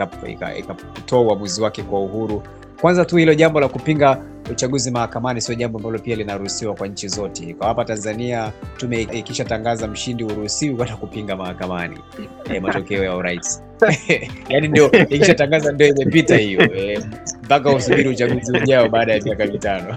[0.58, 2.42] ikatoa uamuzi wake kwa uhuru.
[2.80, 7.08] Kwanza tu hilo jambo la kupinga uchaguzi mahakamani sio jambo ambalo pia linaruhusiwa kwa nchi
[7.08, 7.54] zote.
[7.54, 11.98] Kwa hapa Tanzania, tume ikishatangaza mshindi, uruhusiwi kwenda kupinga mahakamani.
[12.54, 13.62] E, matokeo ya urais.
[14.48, 16.68] Yaani ndio ikishatangaza ndio imepita hiyo.
[17.44, 19.96] Mpaka e, usubiri uchaguzi ujao baada ya miaka mitano.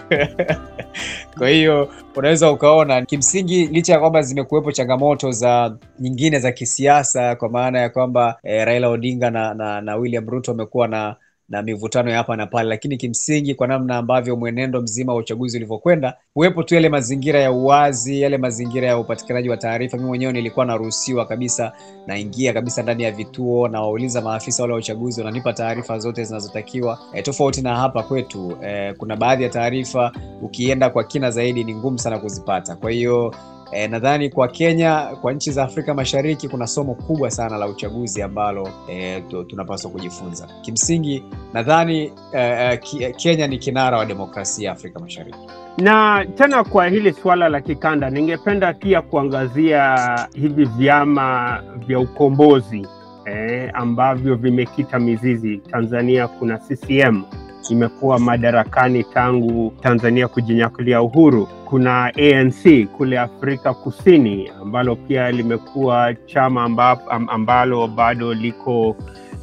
[1.38, 7.50] Kwa hiyo unaweza ukaona kimsingi, licha ya kwamba zimekuwepo changamoto za nyingine za kisiasa, kwa
[7.50, 11.16] maana ya kwamba e, Raila Odinga na, na, na William Ruto wamekuwa na
[11.52, 15.58] na mivutano ya hapa na pale, lakini kimsingi kwa namna ambavyo mwenendo mzima wa uchaguzi
[15.58, 19.98] ulivyokwenda, kuwepo tu yale mazingira ya uwazi, yale mazingira ya upatikanaji wa taarifa.
[19.98, 21.72] Mimi mwenyewe nilikuwa naruhusiwa kabisa,
[22.08, 27.00] naingia kabisa ndani ya vituo nawauliza maafisa wale wa uchaguzi, wananipa taarifa zote zinazotakiwa.
[27.14, 30.12] E, tofauti na hapa kwetu e, kuna baadhi ya taarifa
[30.42, 32.76] ukienda kwa kina zaidi ni ngumu sana kuzipata.
[32.76, 33.36] Kwa hiyo
[33.72, 38.22] E, nadhani kwa Kenya, kwa nchi za Afrika Mashariki kuna somo kubwa sana la uchaguzi
[38.22, 40.48] ambalo e, tunapaswa kujifunza.
[40.62, 42.78] Kimsingi nadhani e,
[43.18, 45.40] Kenya ni kinara wa demokrasia Afrika Mashariki.
[45.78, 49.98] Na tena kwa hili suala la kikanda, ningependa pia kuangazia
[50.34, 52.88] hivi vyama vya ukombozi
[53.26, 56.28] e, ambavyo vimekita mizizi Tanzania.
[56.28, 57.24] Kuna CCM
[57.70, 61.48] imekuwa madarakani tangu Tanzania kujinyakulia uhuru.
[61.66, 68.96] Kuna ANC kule Afrika Kusini ambalo pia limekuwa chama amba, ambalo bado liko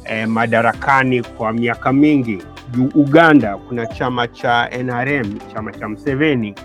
[0.05, 2.37] eh, madarakani kwa miaka mingi.
[2.95, 6.55] Uganda kuna chama cha NRM, chama cha Mseveni.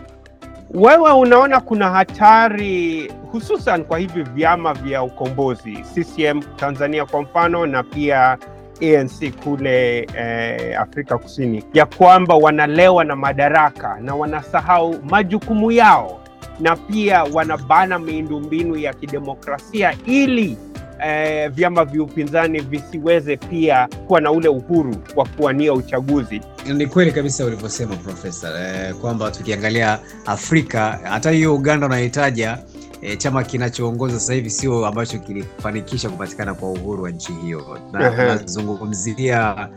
[0.74, 7.82] Wewe unaona kuna hatari hususan kwa hivi vyama vya ukombozi CCM Tanzania kwa mfano na
[7.82, 8.38] pia
[8.82, 16.20] ANC kule eh, Afrika Kusini ya kwamba wanalewa na madaraka na wanasahau majukumu yao
[16.60, 20.56] na pia wanabana miundombinu ya kidemokrasia ili
[21.04, 26.40] eh, vyama vya upinzani visiweze pia kuwa na ule uhuru wa kuwania uchaguzi.
[26.74, 32.58] Ni kweli kabisa ulivyosema Profesa eh, kwamba tukiangalia Afrika hata hiyo Uganda unahitaja
[33.04, 37.78] E, chama kinachoongoza sasa hivi sio ambacho kilifanikisha kupatikana kwa uhuru wa nchi hiyo.
[37.92, 39.68] Nazungumzia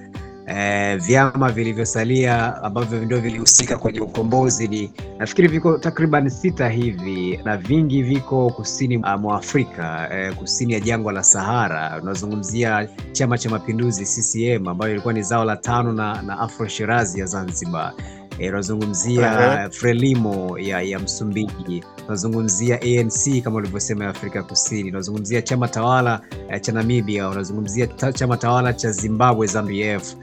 [0.48, 7.58] e, vyama vilivyosalia ambavyo ndio vilihusika kwenye ukombozi, ni nafikiri viko takriban sita hivi na
[7.58, 12.00] vingi viko kusini mwa Afrika e, kusini ya jangwa la Sahara.
[12.02, 17.20] Unazungumzia Chama cha Mapinduzi CCM ambayo ilikuwa ni zao la tano na, na Afro Shirazi
[17.20, 17.94] ya Zanzibar
[18.40, 19.70] unazungumzia uh -huh.
[19.72, 26.62] Frelimo ya, ya Msumbiji, unazungumzia ANC kama ulivyosema ya Afrika Kusini, unazungumzia chama tawala eh,
[26.62, 30.16] cha Namibia, unazungumzia ta, chama tawala cha Zimbabwe ZANU-PF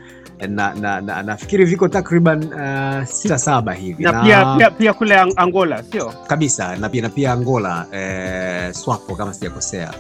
[0.49, 4.03] na, na, na, nafikiri viko takriban uh, sita saba hivi.
[4.03, 6.13] Na, na pia, pia, pia kule Angola sio?
[6.27, 6.77] Kabisa.
[6.77, 9.95] Na pia, na pia Angola eh, SWAPO kama sijakosea.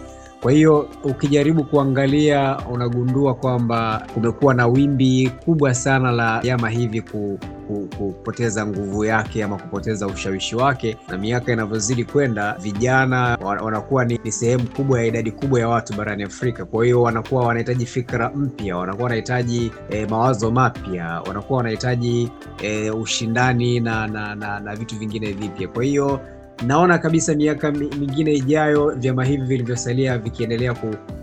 [0.44, 7.38] Kwa hiyo ukijaribu kuangalia unagundua kwamba kumekuwa na wimbi kubwa sana la vyama hivi ku,
[7.68, 14.32] ku, kupoteza nguvu yake ama kupoteza ushawishi wake, na miaka inavyozidi kwenda, vijana wanakuwa ni,
[14.32, 16.64] sehemu kubwa ya idadi kubwa ya watu barani Afrika.
[16.64, 22.30] Kwa hiyo wanakuwa wanahitaji fikra mpya, wanakuwa wanahitaji eh, mawazo mapya, wanakuwa wanahitaji
[22.62, 25.68] eh, ushindani na, na, na, na vitu vingine vipya.
[25.68, 26.20] Kwa hiyo
[26.62, 30.74] naona kabisa miaka mingine ijayo vyama hivi vilivyosalia vikiendelea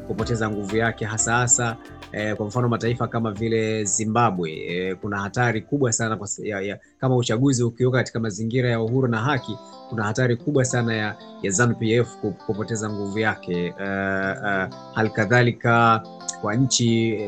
[0.07, 1.77] kupoteza nguvu yake hasa hasa
[2.11, 6.79] eh, kwa mfano mataifa kama vile Zimbabwe eh, kuna hatari kubwa sana kwa, ya, ya,
[6.99, 9.57] kama uchaguzi ukiweka katika mazingira ya uhuru na haki,
[9.89, 12.15] kuna hatari kubwa sana ya, ya ZANU-PF
[12.45, 13.73] kupoteza nguvu yake.
[13.77, 16.03] Uh, uh, halikadhalika
[16.41, 17.19] kwa nchi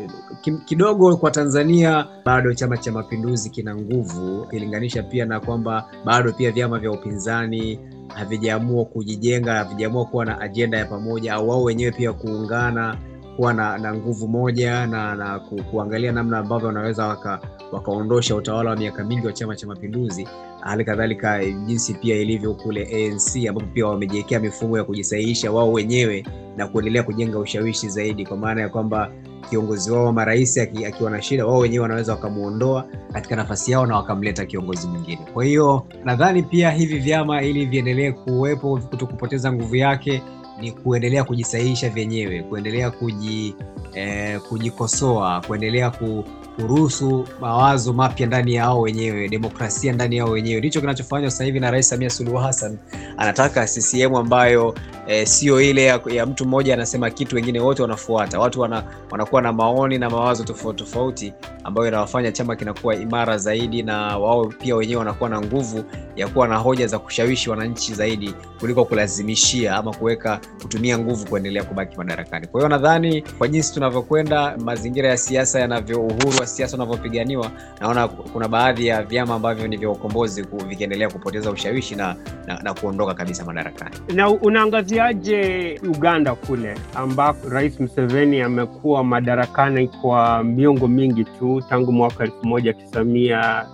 [0.65, 6.51] kidogo, kwa Tanzania bado Chama cha Mapinduzi kina nguvu ukilinganisha pia na kwamba bado pia
[6.51, 12.13] vyama vya upinzani havijaamua kujijenga, havijaamua kuwa na ajenda ya pamoja, au wao wenyewe pia
[12.13, 12.97] kuungana
[13.35, 17.39] kuwa na, na nguvu moja na, na ku, kuangalia namna ambavyo wanaweza waka,
[17.71, 20.27] wakaondosha utawala wa miaka mingi wa Chama cha Mapinduzi.
[20.63, 26.25] Hali kadhalika jinsi pia ilivyo kule ANC ambapo pia wamejiwekea mifumo ya kujisahihisha wao wenyewe
[26.57, 29.11] na kuendelea kujenga ushawishi zaidi, kwa maana ya kwamba
[29.49, 33.95] kiongozi wao ama rais akiwa na shida, wao wenyewe wanaweza wakamuondoa katika nafasi yao na
[33.95, 35.21] wakamleta kiongozi mwingine.
[35.33, 40.21] Kwa hiyo nadhani pia hivi vyama ili viendelee kuwepo, kuto kupoteza nguvu yake
[40.59, 43.55] ni kuendelea kujisahihisha vyenyewe, kuendelea kuji,
[43.93, 46.23] eh, kujikosoa, kuendelea ku,
[46.55, 50.59] kuruhusu mawazo mapya ndani yao wenyewe, demokrasia ndani yao wenyewe.
[50.59, 52.77] Ndicho kinachofanywa sasa hivi na Rais Samia Suluhu Hassan.
[53.17, 54.75] Anataka CCM ambayo
[55.07, 58.39] e, sio ile ya, ya mtu mmoja anasema kitu wengine wote wanafuata.
[58.39, 63.83] Watu wana, wanakuwa na maoni na mawazo tofauti tofauti ambayo inawafanya chama kinakuwa imara zaidi,
[63.83, 65.83] na wao pia wenyewe wanakuwa na nguvu
[66.15, 71.63] ya kuwa na hoja za kushawishi wananchi zaidi kuliko kulazimishia ama kuweka kutumia nguvu kuendelea
[71.63, 72.47] kubaki madarakani.
[72.47, 77.51] Kwa hiyo nadhani kwa jinsi tunavyokwenda, mazingira ya siasa yanavyo, uhuru wa siasa unavyopiganiwa,
[77.81, 82.15] naona kuna baadhi ya vyama ambavyo ni vya ukombozi vikiendelea kupoteza ushawishi na,
[82.47, 83.95] na, na kuondoka kabisa madarakani.
[84.13, 92.23] Na unaangaziaje Uganda kule ambapo Rais Museveni amekuwa madarakani kwa miongo mingi tu tangu mwaka
[92.23, 93.65] elfu moja tisa mia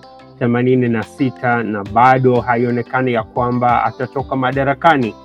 [1.63, 5.15] na bado haionekani ya kwamba atatoka madarakani.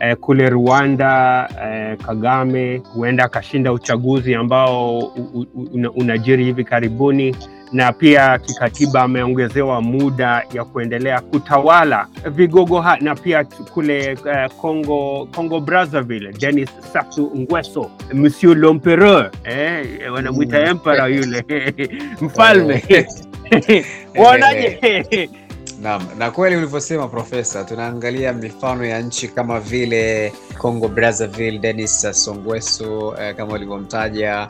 [0.00, 4.98] Eh, kule Rwanda eh, Kagame huenda akashinda uchaguzi ambao
[5.94, 7.36] unajiri hivi karibuni,
[7.72, 15.28] na pia kikatiba ameongezewa muda ya kuendelea kutawala vigogo ha, na pia kule Congo Congo,
[15.34, 20.66] Congo Brazzaville Denis Sassou Nguesso Monsieur l'Empereur eh, wanamwita mm.
[20.66, 21.44] emperor yule
[22.20, 22.82] mfalme
[24.18, 25.30] Waonaje?
[25.80, 32.34] Naam, na kweli ulivyosema Profesa, tunaangalia mifano ya nchi kama vile Congo Brazzaville, Denis Sassou
[32.34, 34.48] Nguesso eh, kama ulivyomtaja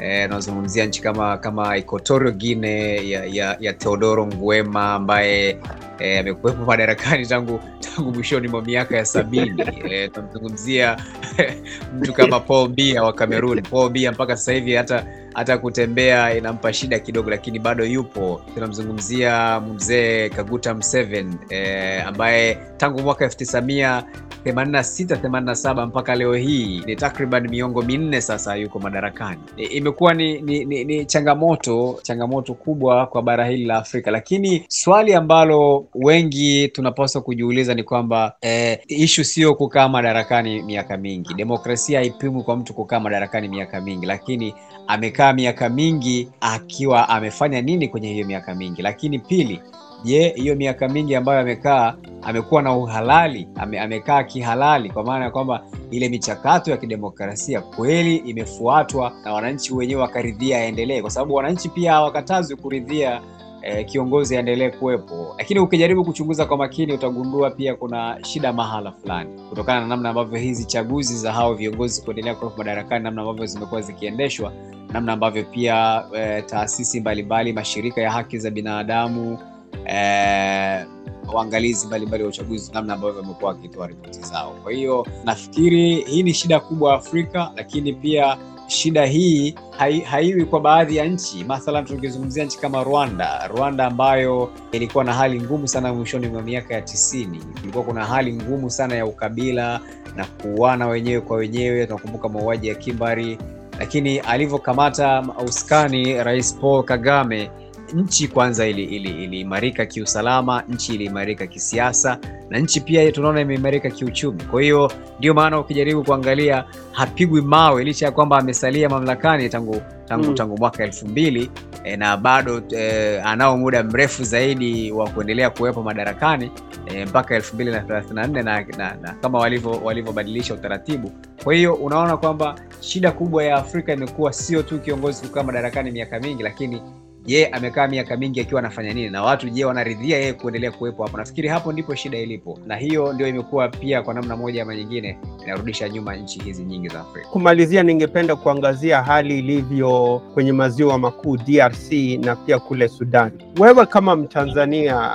[0.00, 5.58] unazungumzia nazungumzia nchi kama kama Equatorial Guinea ya, ya, ya Teodoro Nguema ambaye
[6.00, 9.62] amekuwepo eh, madarakani tangu tangu mwishoni mwa miaka ya sabini.
[9.90, 10.96] Eh, tunamzungumzia
[11.98, 13.62] mtu kama Paul Biya wa Cameroon.
[13.62, 18.40] Paul Biya mpaka sasa hivi hata hata kutembea inampa shida kidogo, lakini bado yupo.
[18.54, 24.02] Tunamzungumzia mzee Kaguta Museveni e, ambaye tangu mwaka 1986
[24.44, 29.40] 87 mpaka leo hii ni takriban miongo minne sasa yuko madarakani.
[29.56, 34.64] E, imekuwa ni, ni, ni, ni changamoto changamoto kubwa kwa bara hili la Afrika, lakini
[34.68, 41.34] swali ambalo wengi tunapaswa kujiuliza ni kwamba eh, ishu sio kukaa madarakani miaka mingi.
[41.34, 44.54] Demokrasia haipimwi kwa mtu kukaa madarakani miaka mingi, lakini
[44.86, 48.82] amekaa miaka mingi akiwa amefanya nini kwenye hiyo miaka mingi.
[48.82, 49.60] Lakini pili,
[50.04, 55.30] je, hiyo miaka mingi ambayo amekaa amekuwa na uhalali ame, amekaa kihalali, kwa maana ya
[55.30, 61.68] kwamba ile michakato ya kidemokrasia kweli imefuatwa na wananchi wenyewe wakaridhia aendelee, kwa sababu wananchi
[61.68, 63.20] pia hawakatazwi kuridhia
[63.62, 65.34] eh, kiongozi aendelee kuwepo.
[65.38, 70.38] Lakini ukijaribu kuchunguza kwa makini utagundua pia kuna shida mahala fulani, kutokana na namna ambavyo
[70.38, 74.52] hizi chaguzi za hao viongozi kuendelea kuwepo madarakani, namna ambavyo zimekuwa zikiendeshwa,
[74.92, 79.38] namna ambavyo pia eh, taasisi mbalimbali, mashirika ya haki za binadamu
[79.86, 80.86] eh,
[81.34, 84.54] waangalizi mbalimbali wa uchaguzi namna ambavyo wamekuwa wakitoa ripoti zao.
[84.62, 88.36] Kwa hiyo nafikiri hii ni shida kubwa Afrika, lakini pia
[88.68, 91.44] shida hii hai, haiwi kwa baadhi ya nchi.
[91.44, 96.74] Mathalan, tukizungumzia nchi kama Rwanda, Rwanda ambayo ilikuwa na hali ngumu sana mwishoni mwa miaka
[96.74, 97.38] ya tisini.
[97.60, 99.80] Kulikuwa kuna hali ngumu sana ya ukabila
[100.16, 101.86] na kuuana wenyewe kwa wenyewe.
[101.86, 103.38] Tunakumbuka mauaji ya kimbari,
[103.78, 107.50] lakini alivyokamata uskani Rais Paul Kagame
[107.94, 112.18] nchi kwanza iliimarika ili, ili kiusalama, nchi iliimarika kisiasa
[112.50, 114.42] na nchi pia tunaona imeimarika kiuchumi.
[114.42, 120.24] Kwa hiyo ndio maana ukijaribu kuangalia hapigwi mawe licha ya kwamba amesalia mamlakani tangu tangu,
[120.28, 120.34] mm.
[120.34, 121.50] tangu mwaka elfu mbili
[121.84, 126.50] e, na bado e, anao muda mrefu zaidi wa kuendelea kuwepo madarakani
[126.86, 129.38] e, mpaka elfu mbili na thelathini na nne na, na, na kama
[129.84, 131.12] walivyobadilisha utaratibu.
[131.44, 136.20] Kwa hiyo unaona kwamba shida kubwa ya Afrika imekuwa sio tu kiongozi kukaa madarakani miaka
[136.20, 136.82] mingi, lakini
[137.28, 141.16] je, amekaa miaka mingi akiwa anafanya nini, na watu je, wanaridhia yeye kuendelea kuwepo hapo?
[141.16, 145.18] Nafikiri hapo ndipo shida ilipo, na hiyo ndio imekuwa pia kwa namna moja ama nyingine
[145.44, 147.28] inarudisha nyuma nchi hizi nyingi za Afrika.
[147.28, 151.92] Kumalizia, ningependa kuangazia hali ilivyo kwenye maziwa makuu DRC
[152.24, 153.30] na pia kule Sudan.
[153.58, 155.10] Wewe kama Mtanzania,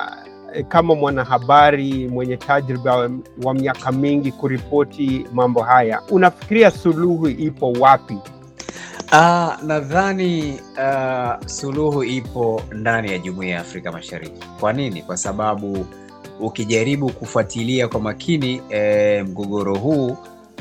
[0.67, 3.09] kama mwanahabari mwenye tajriba
[3.43, 8.17] wa miaka mingi kuripoti mambo haya, unafikiria suluhu ipo wapi?
[9.13, 14.47] Uh, nadhani uh, suluhu ipo ndani ya Jumuiya ya Afrika Mashariki.
[14.59, 15.01] Kwa nini?
[15.01, 15.85] Kwa sababu
[16.39, 20.17] ukijaribu kufuatilia kwa makini eh, mgogoro huu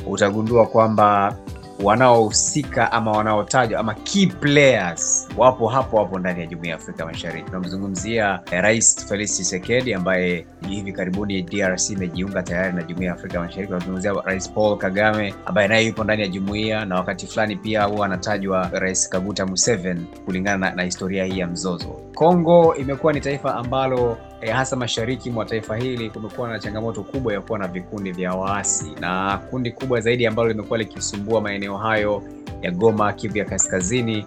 [0.07, 1.37] utagundua kwamba
[1.83, 7.45] wanaohusika ama wanaotajwa ama key players wapo hapo hapo ndani ya Jumuiya ya Afrika Mashariki.
[7.47, 13.41] Tunamzungumzia eh, Rais Felix Tshisekedi ambaye hivi karibuni DRC imejiunga tayari na Jumuiya ya Afrika
[13.41, 13.67] Mashariki.
[13.67, 18.07] Tunamzungumzia Rais Paul Kagame ambaye naye yupo ndani ya jumuiya, na wakati fulani pia huwa
[18.07, 22.01] anatajwa Rais Kaguta Museveni kulingana na, na historia hii ya mzozo.
[22.15, 27.33] Kongo imekuwa ni taifa ambalo eh, hasa mashariki mwa taifa hili kumekuwa na changamoto kubwa
[27.33, 32.23] ya kuwa na vikundi vya waasi, na kundi kubwa zaidi ambalo limekuwa likisumbua maeneo hayo
[32.63, 34.27] ya Goma, Kivu ya Kaskazini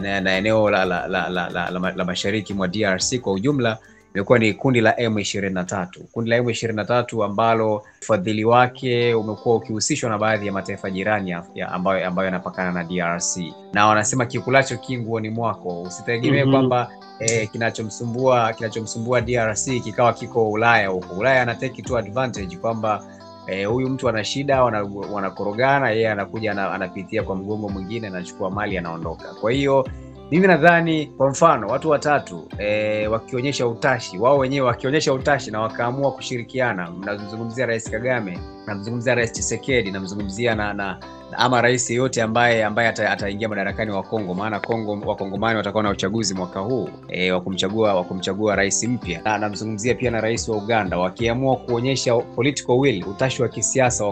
[0.00, 3.78] na, na eneo la, la, la, la, la, la, la mashariki mwa DRC kwa ujumla
[4.14, 5.86] imekuwa ni kundi la M23.
[6.12, 11.32] Kundi la M23 ambalo ufadhili wake umekuwa ukihusishwa na baadhi ya mataifa jirani
[11.72, 13.36] ambayo ambayo yanapakana na DRC,
[13.72, 15.82] na wanasema kikulacho kinguoni mwako.
[15.82, 16.50] Usitegemee Mhm.
[16.52, 16.88] kwamba
[17.20, 21.14] eh, kinachomsumbua kinachomsumbua DRC kikawa kiko Ulaya huko.
[21.14, 23.04] Ulaya ana take tu advantage kwamba
[23.46, 28.78] eh, huyu mtu ana shida, wana- wanakorogana, yeye anakuja anapitia kwa mgongo mwingine, anachukua mali,
[28.78, 29.34] anaondoka.
[29.40, 29.88] Kwa hiyo
[30.32, 36.12] mimi nadhani kwa mfano watu watatu e, wakionyesha utashi wao wenyewe wakionyesha utashi na wakaamua
[36.12, 42.64] kushirikiana, mnamzungumzia Rais Kagame, namzungumzia Rais Tshisekedi, namzungumzia na, na, na ama rais yeyote ambaye
[42.64, 47.40] ambaye ataingia madarakani wa Kongo, maana Kongo wakongomani watakuwa na uchaguzi mwaka huu e, wa
[47.40, 52.72] kumchagua wa kumchagua rais mpya, na namzungumzia pia na rais wa Uganda, wakiamua kuonyesha political
[52.72, 54.04] will, utashi wa kisiasa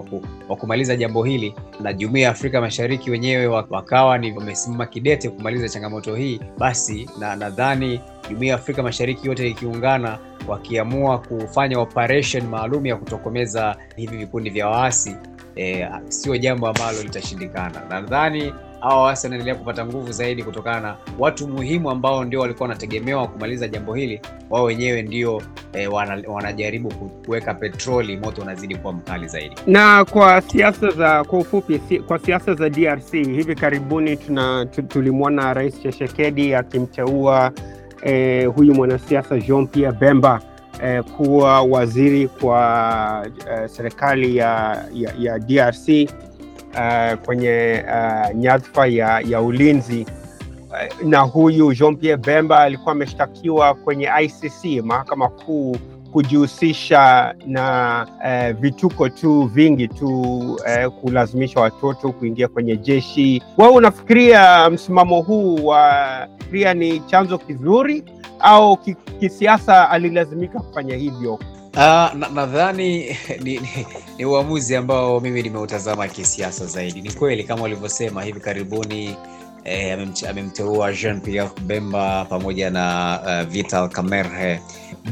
[0.48, 5.68] wa kumaliza jambo hili na jumuiya ya Afrika Mashariki wenyewe wakawa ni wamesimama kidete kumaliza
[5.68, 8.00] changamoto hii, basi na nadhani
[8.30, 10.18] jumuiya ya Afrika Mashariki yote ikiungana
[10.48, 15.16] wakiamua kufanya operation maalum ya kutokomeza hivi vikundi vya waasi
[15.57, 17.82] e, sio jambo ambalo litashindikana.
[17.90, 23.28] Nadhani hawa waasi wanaendelea kupata nguvu zaidi kutokana na watu muhimu ambao ndio walikuwa wanategemewa
[23.28, 24.20] kumaliza jambo hili,
[24.51, 25.42] wao wenyewe ndio
[25.72, 26.88] e, wana, wanajaribu
[27.26, 29.57] kuweka petroli, moto unazidi kuwa mkali zaidi.
[29.66, 35.55] Na kwa siasa za kwa ufupi, si, kwa siasa za DRC hivi karibuni tuna tulimwona
[35.55, 37.53] Rais Tshisekedi akimteua
[38.03, 40.40] eh, huyu mwanasiasa Jean Pierre Bemba
[40.85, 49.20] eh, kuwa waziri kwa eh, serikali ya, ya, ya DRC eh, kwenye eh, nyadhifa ya,
[49.20, 50.07] ya ulinzi
[50.83, 55.76] Eh, na huyu Jean Pierre Bemba alikuwa ameshtakiwa kwenye ICC, mahakama kuu
[56.12, 63.43] kujihusisha na eh, vituko tu vingi tu eh, kulazimisha watoto kuingia kwenye jeshi.
[63.59, 65.95] Wewe unafikiria msimamo huu wa
[66.39, 68.05] fikiria ni chanzo kizuri
[68.41, 71.38] au ki, kisiasa alilazimika kufanya hivyo?
[72.34, 73.14] nadhani na-
[73.45, 73.68] ni, ni,
[74.18, 77.03] ni uamuzi ambao mimi nimeutazama kisiasa zaidi.
[77.03, 79.16] Ni kweli kama ulivyosema, hivi karibuni
[79.64, 84.61] eh, amemteua Jean Pierre Bemba pamoja na uh, Vital Kamerhe,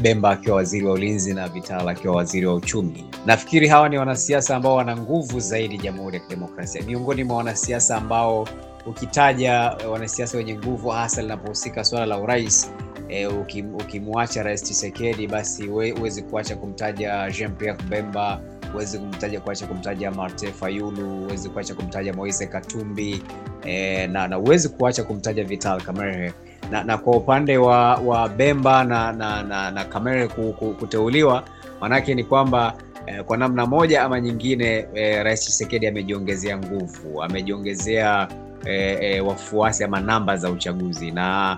[0.01, 3.05] Bemba akiwa waziri wa ulinzi na Vital akiwa waziri wa uchumi.
[3.25, 8.47] Nafikiri hawa ni wanasiasa ambao wana nguvu zaidi Jamhuri ya Kidemokrasia, miongoni mwa wanasiasa ambao
[8.85, 12.71] ukitaja eh, wanasiasa wenye nguvu hasa linapohusika swala la urais
[13.09, 18.39] e, ukimwacha Rais Tshisekedi basi we- huwezi kuacha kumtaja Jean Pierre Bemba,
[18.73, 23.23] huwezi kumtaja kuacha kumtaja Martin Fayulu, huwezi kuacha kumtaja Moise Katumbi
[23.65, 26.33] e, na huwezi kuacha kumtaja Vital Kamerhe.
[26.71, 31.43] Na, na kwa upande wa, wa Bemba na, na, na, na Kamerhe ku- ku- kuteuliwa,
[31.81, 32.73] maanake ni kwamba
[33.05, 38.27] eh, kwa namna moja ama nyingine eh, Rais Tshisekedi amejiongezea nguvu, amejiongezea
[38.65, 41.11] eh, eh, wafuasi ama namba za uchaguzi.
[41.11, 41.57] Na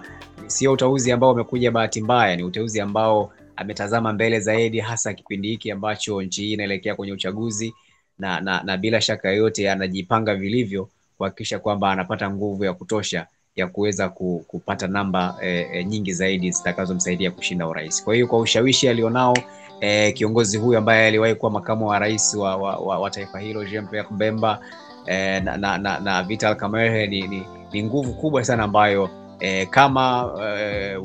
[0.52, 5.72] sio uteuzi ambao umekuja bahati mbaya, ni uteuzi ambao ametazama mbele zaidi, hasa kipindi hiki
[5.72, 7.74] ambacho nchi hii inaelekea kwenye uchaguzi
[8.20, 13.68] na, na, na bila shaka yoyote anajipanga vilivyo kuhakikisha kwamba anapata nguvu ya kutosha ya
[13.68, 14.10] kuweza
[14.48, 18.04] kupata namba e, nyingi zaidi zitakazomsaidia kushinda urais.
[18.04, 19.38] Kwa hiyo kwa ushawishi alionao
[19.82, 23.66] e, kiongozi huyu ambaye aliwahi kuwa makamu wa rais wa, wa, wa, wa taifa hilo
[23.66, 24.60] Jean Pierre Bemba
[25.06, 29.10] e, na, na, na, na Vital Kamerhe ni, ni, ni nguvu kubwa sana ambayo
[29.42, 30.96] e, kama e,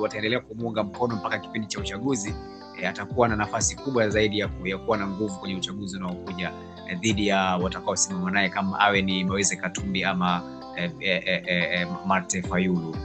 [0.00, 2.34] wataendelea kumuunga mkono mpaka kipindi cha uchaguzi
[2.82, 6.52] e, atakuwa na nafasi kubwa zaidi ya, ya kuwa na nguvu kwenye uchaguzi unaokuja
[7.00, 10.42] dhidi ya watakaosimama naye kama awe ni Moise Katumbi ama
[10.76, 12.96] e, e, e, Martin Fayulu.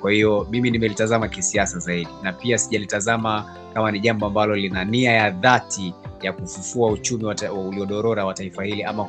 [0.00, 5.12] Kwa hiyo mimi nimelitazama kisiasa zaidi na pia sijalitazama kama ni jambo ambalo lina nia
[5.12, 5.94] ya dhati
[6.24, 7.24] ya kufufua uchumi
[7.68, 9.04] uliodorora wa taifa hili ama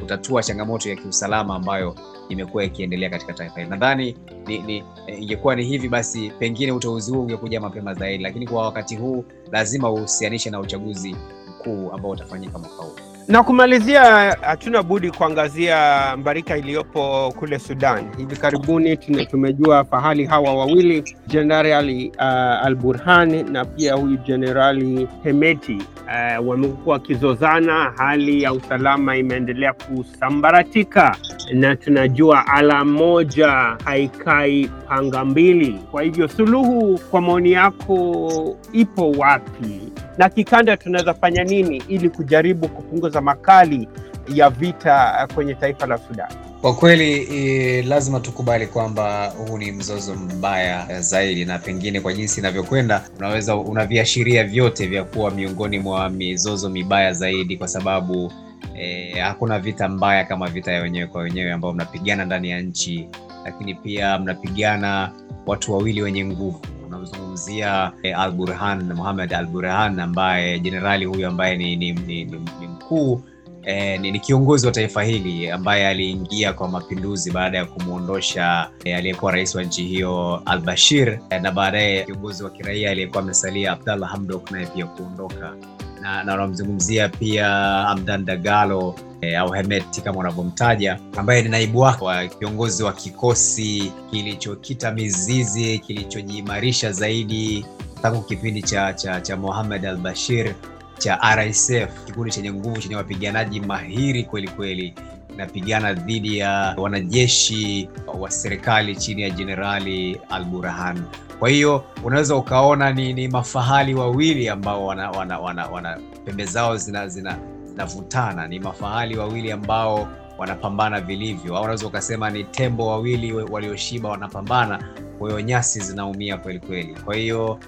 [0.00, 1.94] kutatua changamoto ya kiusalama ambayo
[2.28, 3.70] imekuwa ikiendelea katika taifa hili.
[3.70, 8.46] Nadhani ni, ni, eh, ingekuwa ni hivi basi pengine uteuzi huu ungekuja mapema zaidi, lakini
[8.46, 11.16] kwa wakati huu lazima uhusianishe na uchaguzi
[11.48, 13.05] mkuu ambao utafanyika mwaka huu.
[13.28, 14.02] Na kumalizia,
[14.40, 18.04] hatuna budi kuangazia mbarika iliyopo kule Sudan.
[18.16, 18.96] Hivi karibuni
[19.30, 22.22] tumejua fahali hawa wawili, Jenerali uh,
[22.66, 27.92] Al Burhan na pia huyu Jenerali Hemeti uh, wamekuwa wakizozana.
[27.96, 31.16] Hali ya usalama imeendelea kusambaratika,
[31.52, 33.48] na tunajua ala moja
[33.84, 35.80] haikai panga mbili.
[35.90, 39.80] Kwa hivyo suluhu, kwa maoni yako, ipo wapi?
[40.18, 43.88] na kikanda tunaweza fanya nini ili kujaribu kupunguza makali
[44.34, 46.28] ya vita eh, kwenye taifa la Sudan?
[46.60, 53.02] Kwa kweli lazima tukubali kwamba huu ni mzozo mbaya zaidi, na pengine kwa jinsi inavyokwenda
[53.18, 58.32] unaweza unaviashiria vyote vya kuwa miongoni mwa mizozo mibaya zaidi, kwa sababu
[58.78, 63.08] eh, hakuna vita mbaya kama vita ya wenyewe kwa wenyewe ambayo mnapigana ndani ya nchi,
[63.44, 65.12] lakini pia mnapigana
[65.46, 71.56] watu wawili wenye nguvu Unamzungumzia eh, Al Burhan, Muhammad Al Burhan ambaye jenerali huyu ambaye
[71.56, 73.22] ni, ni, ni, ni, ni mkuu
[73.66, 78.96] eh, ni, ni kiongozi wa taifa hili ambaye aliingia kwa mapinduzi baada ya kumwondosha eh,
[78.96, 83.72] aliyekuwa rais wa nchi hiyo Al Bashir eh, na baadaye kiongozi wa kiraia aliyekuwa amesalia
[83.72, 85.56] Abdallah Hamdok naye pia kuondoka.
[86.02, 87.48] Na na unamzungumzia pia
[87.88, 93.92] Hamdan Dagalo eh, au Hemeti kama unavyomtaja ambaye ni naibu wake wa kiongozi wa kikosi
[94.10, 97.66] kilichokita mizizi kilichojiimarisha zaidi
[98.02, 100.54] tangu kipindi cha cha, cha Mohamed al Bashir
[100.98, 104.94] cha RSF, kikundi chenye nguvu chenye wapiganaji mahiri kweli kweli,
[105.36, 107.88] napigana dhidi ya wanajeshi
[108.20, 111.02] wa serikali chini ya Jenerali Al Burhan.
[111.38, 116.76] Kwa hiyo unaweza ukaona ni, ni mafahali wawili ambao wana, wana, wana, wana pembe zao
[116.76, 117.38] zina, zina,
[117.76, 118.48] zinavutana.
[118.48, 120.08] Ni mafahali wawili ambao
[120.38, 124.84] wanapambana vilivyo, au unaweza ukasema ni tembo wawili walioshiba wanapambana,
[125.18, 126.94] kwa hiyo nyasi zinaumia kweli kweli.
[127.04, 127.58] Kwa hiyo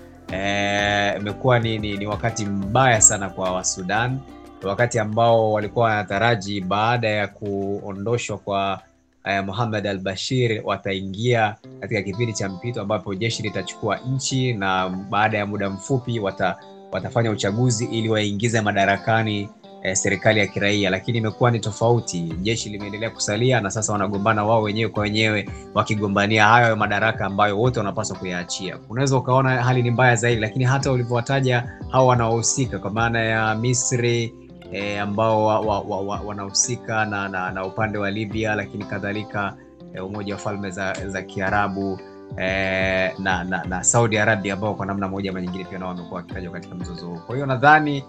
[1.21, 4.19] imekuwa eh, ni, ni, ni wakati mbaya sana kwa Wasudan,
[4.63, 8.81] wakati ambao walikuwa wanataraji baada ya kuondoshwa kwa
[9.25, 15.39] eh, Mohamed al Bashir wataingia katika kipindi cha mpito ambapo jeshi litachukua nchi na baada
[15.39, 16.57] ya muda mfupi wata,
[16.93, 19.49] watafanya uchaguzi ili waingize madarakani
[19.83, 22.21] eh, serikali ya kiraia, lakini imekuwa ni tofauti.
[22.21, 27.79] Jeshi limeendelea kusalia na sasa wanagombana wao wenyewe kwa wenyewe, wakigombania hayo madaraka ambayo wote
[27.81, 28.79] wanapaswa kuyaachia.
[28.89, 34.35] Unaweza ukaona hali ni mbaya zaidi, lakini hata ulivyowataja hao wanaohusika kwa maana ya Misri
[34.73, 39.57] eh, ambao wa, wa, wa, wa, wanahusika na, na, na upande wa Libya lakini kadhalika
[39.95, 41.99] eh, Umoja wa Falme za, za Kiarabu
[42.37, 46.17] e, na, na, na Saudi Arabia ambao kwa namna moja ama nyingine pia nao wamekuwa
[46.21, 47.19] wakitajwa katika mzozo huu.
[47.27, 48.05] Kwa hiyo nadhani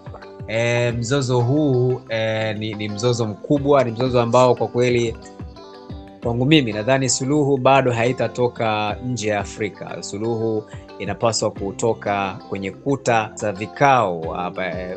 [0.48, 5.16] eh, mzozo huu eh, ni, ni mzozo mkubwa, ni mzozo ambao kwa kweli
[6.22, 10.02] kwangu mimi nadhani suluhu bado haitatoka nje ya Afrika.
[10.02, 10.64] Suluhu
[11.00, 14.20] inapaswa kutoka kwenye kuta za vikao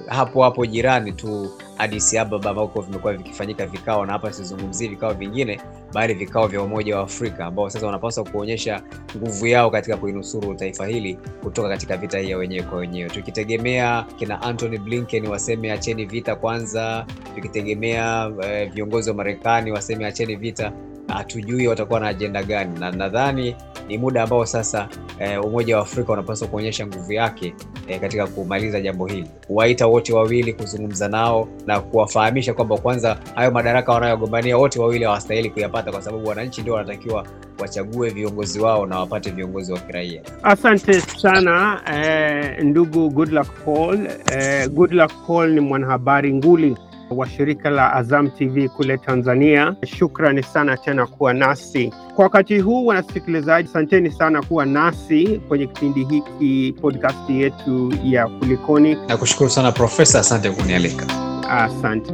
[0.07, 5.61] hapo hapo jirani tu Addis Ababa, ambako vimekuwa vikifanyika vikao, na hapa sizungumzii vikao vingine,
[5.93, 8.81] bali vikao vya Umoja wa Afrika ambao sasa wanapaswa kuonyesha
[9.17, 14.05] nguvu yao katika kuinusuru taifa hili kutoka katika vita hii ya wenyewe kwa wenyewe, tukitegemea
[14.15, 20.71] kina Anthony Blinken waseme acheni vita kwanza, tukitegemea eh, viongozi wa Marekani waseme acheni vita
[21.07, 23.55] hatujui watakuwa na ajenda gani, na nadhani
[23.87, 24.87] ni muda ambao sasa
[25.19, 27.53] e, Umoja wa Afrika unapaswa kuonyesha nguvu yake
[27.87, 33.51] e, katika kumaliza jambo hili, kuwaita wote wawili, kuzungumza nao na kuwafahamisha kwamba kwanza hayo
[33.51, 37.25] madaraka wanayogombania wote wawili hawastahili kuyapata, kwa sababu wananchi ndio wanatakiwa
[37.59, 40.21] wachague viongozi wao na wapate viongozi wa kiraia.
[40.43, 44.07] Asante sana eh, ndugu Goodluck Paul.
[44.31, 46.77] Eh, Goodluck Paul ni mwanahabari nguli
[47.09, 49.75] wa shirika la Azam TV kule Tanzania.
[49.85, 52.85] Shukrani sana tena kuwa nasi kwa wakati huu.
[52.85, 58.95] Wanasikilizaji, asanteni sana kuwa nasi kwenye kipindi hiki podcast yetu ya Kulikoni.
[59.07, 61.05] Nakushukuru sana Profesa, asante kunialika.
[61.49, 62.13] Asante.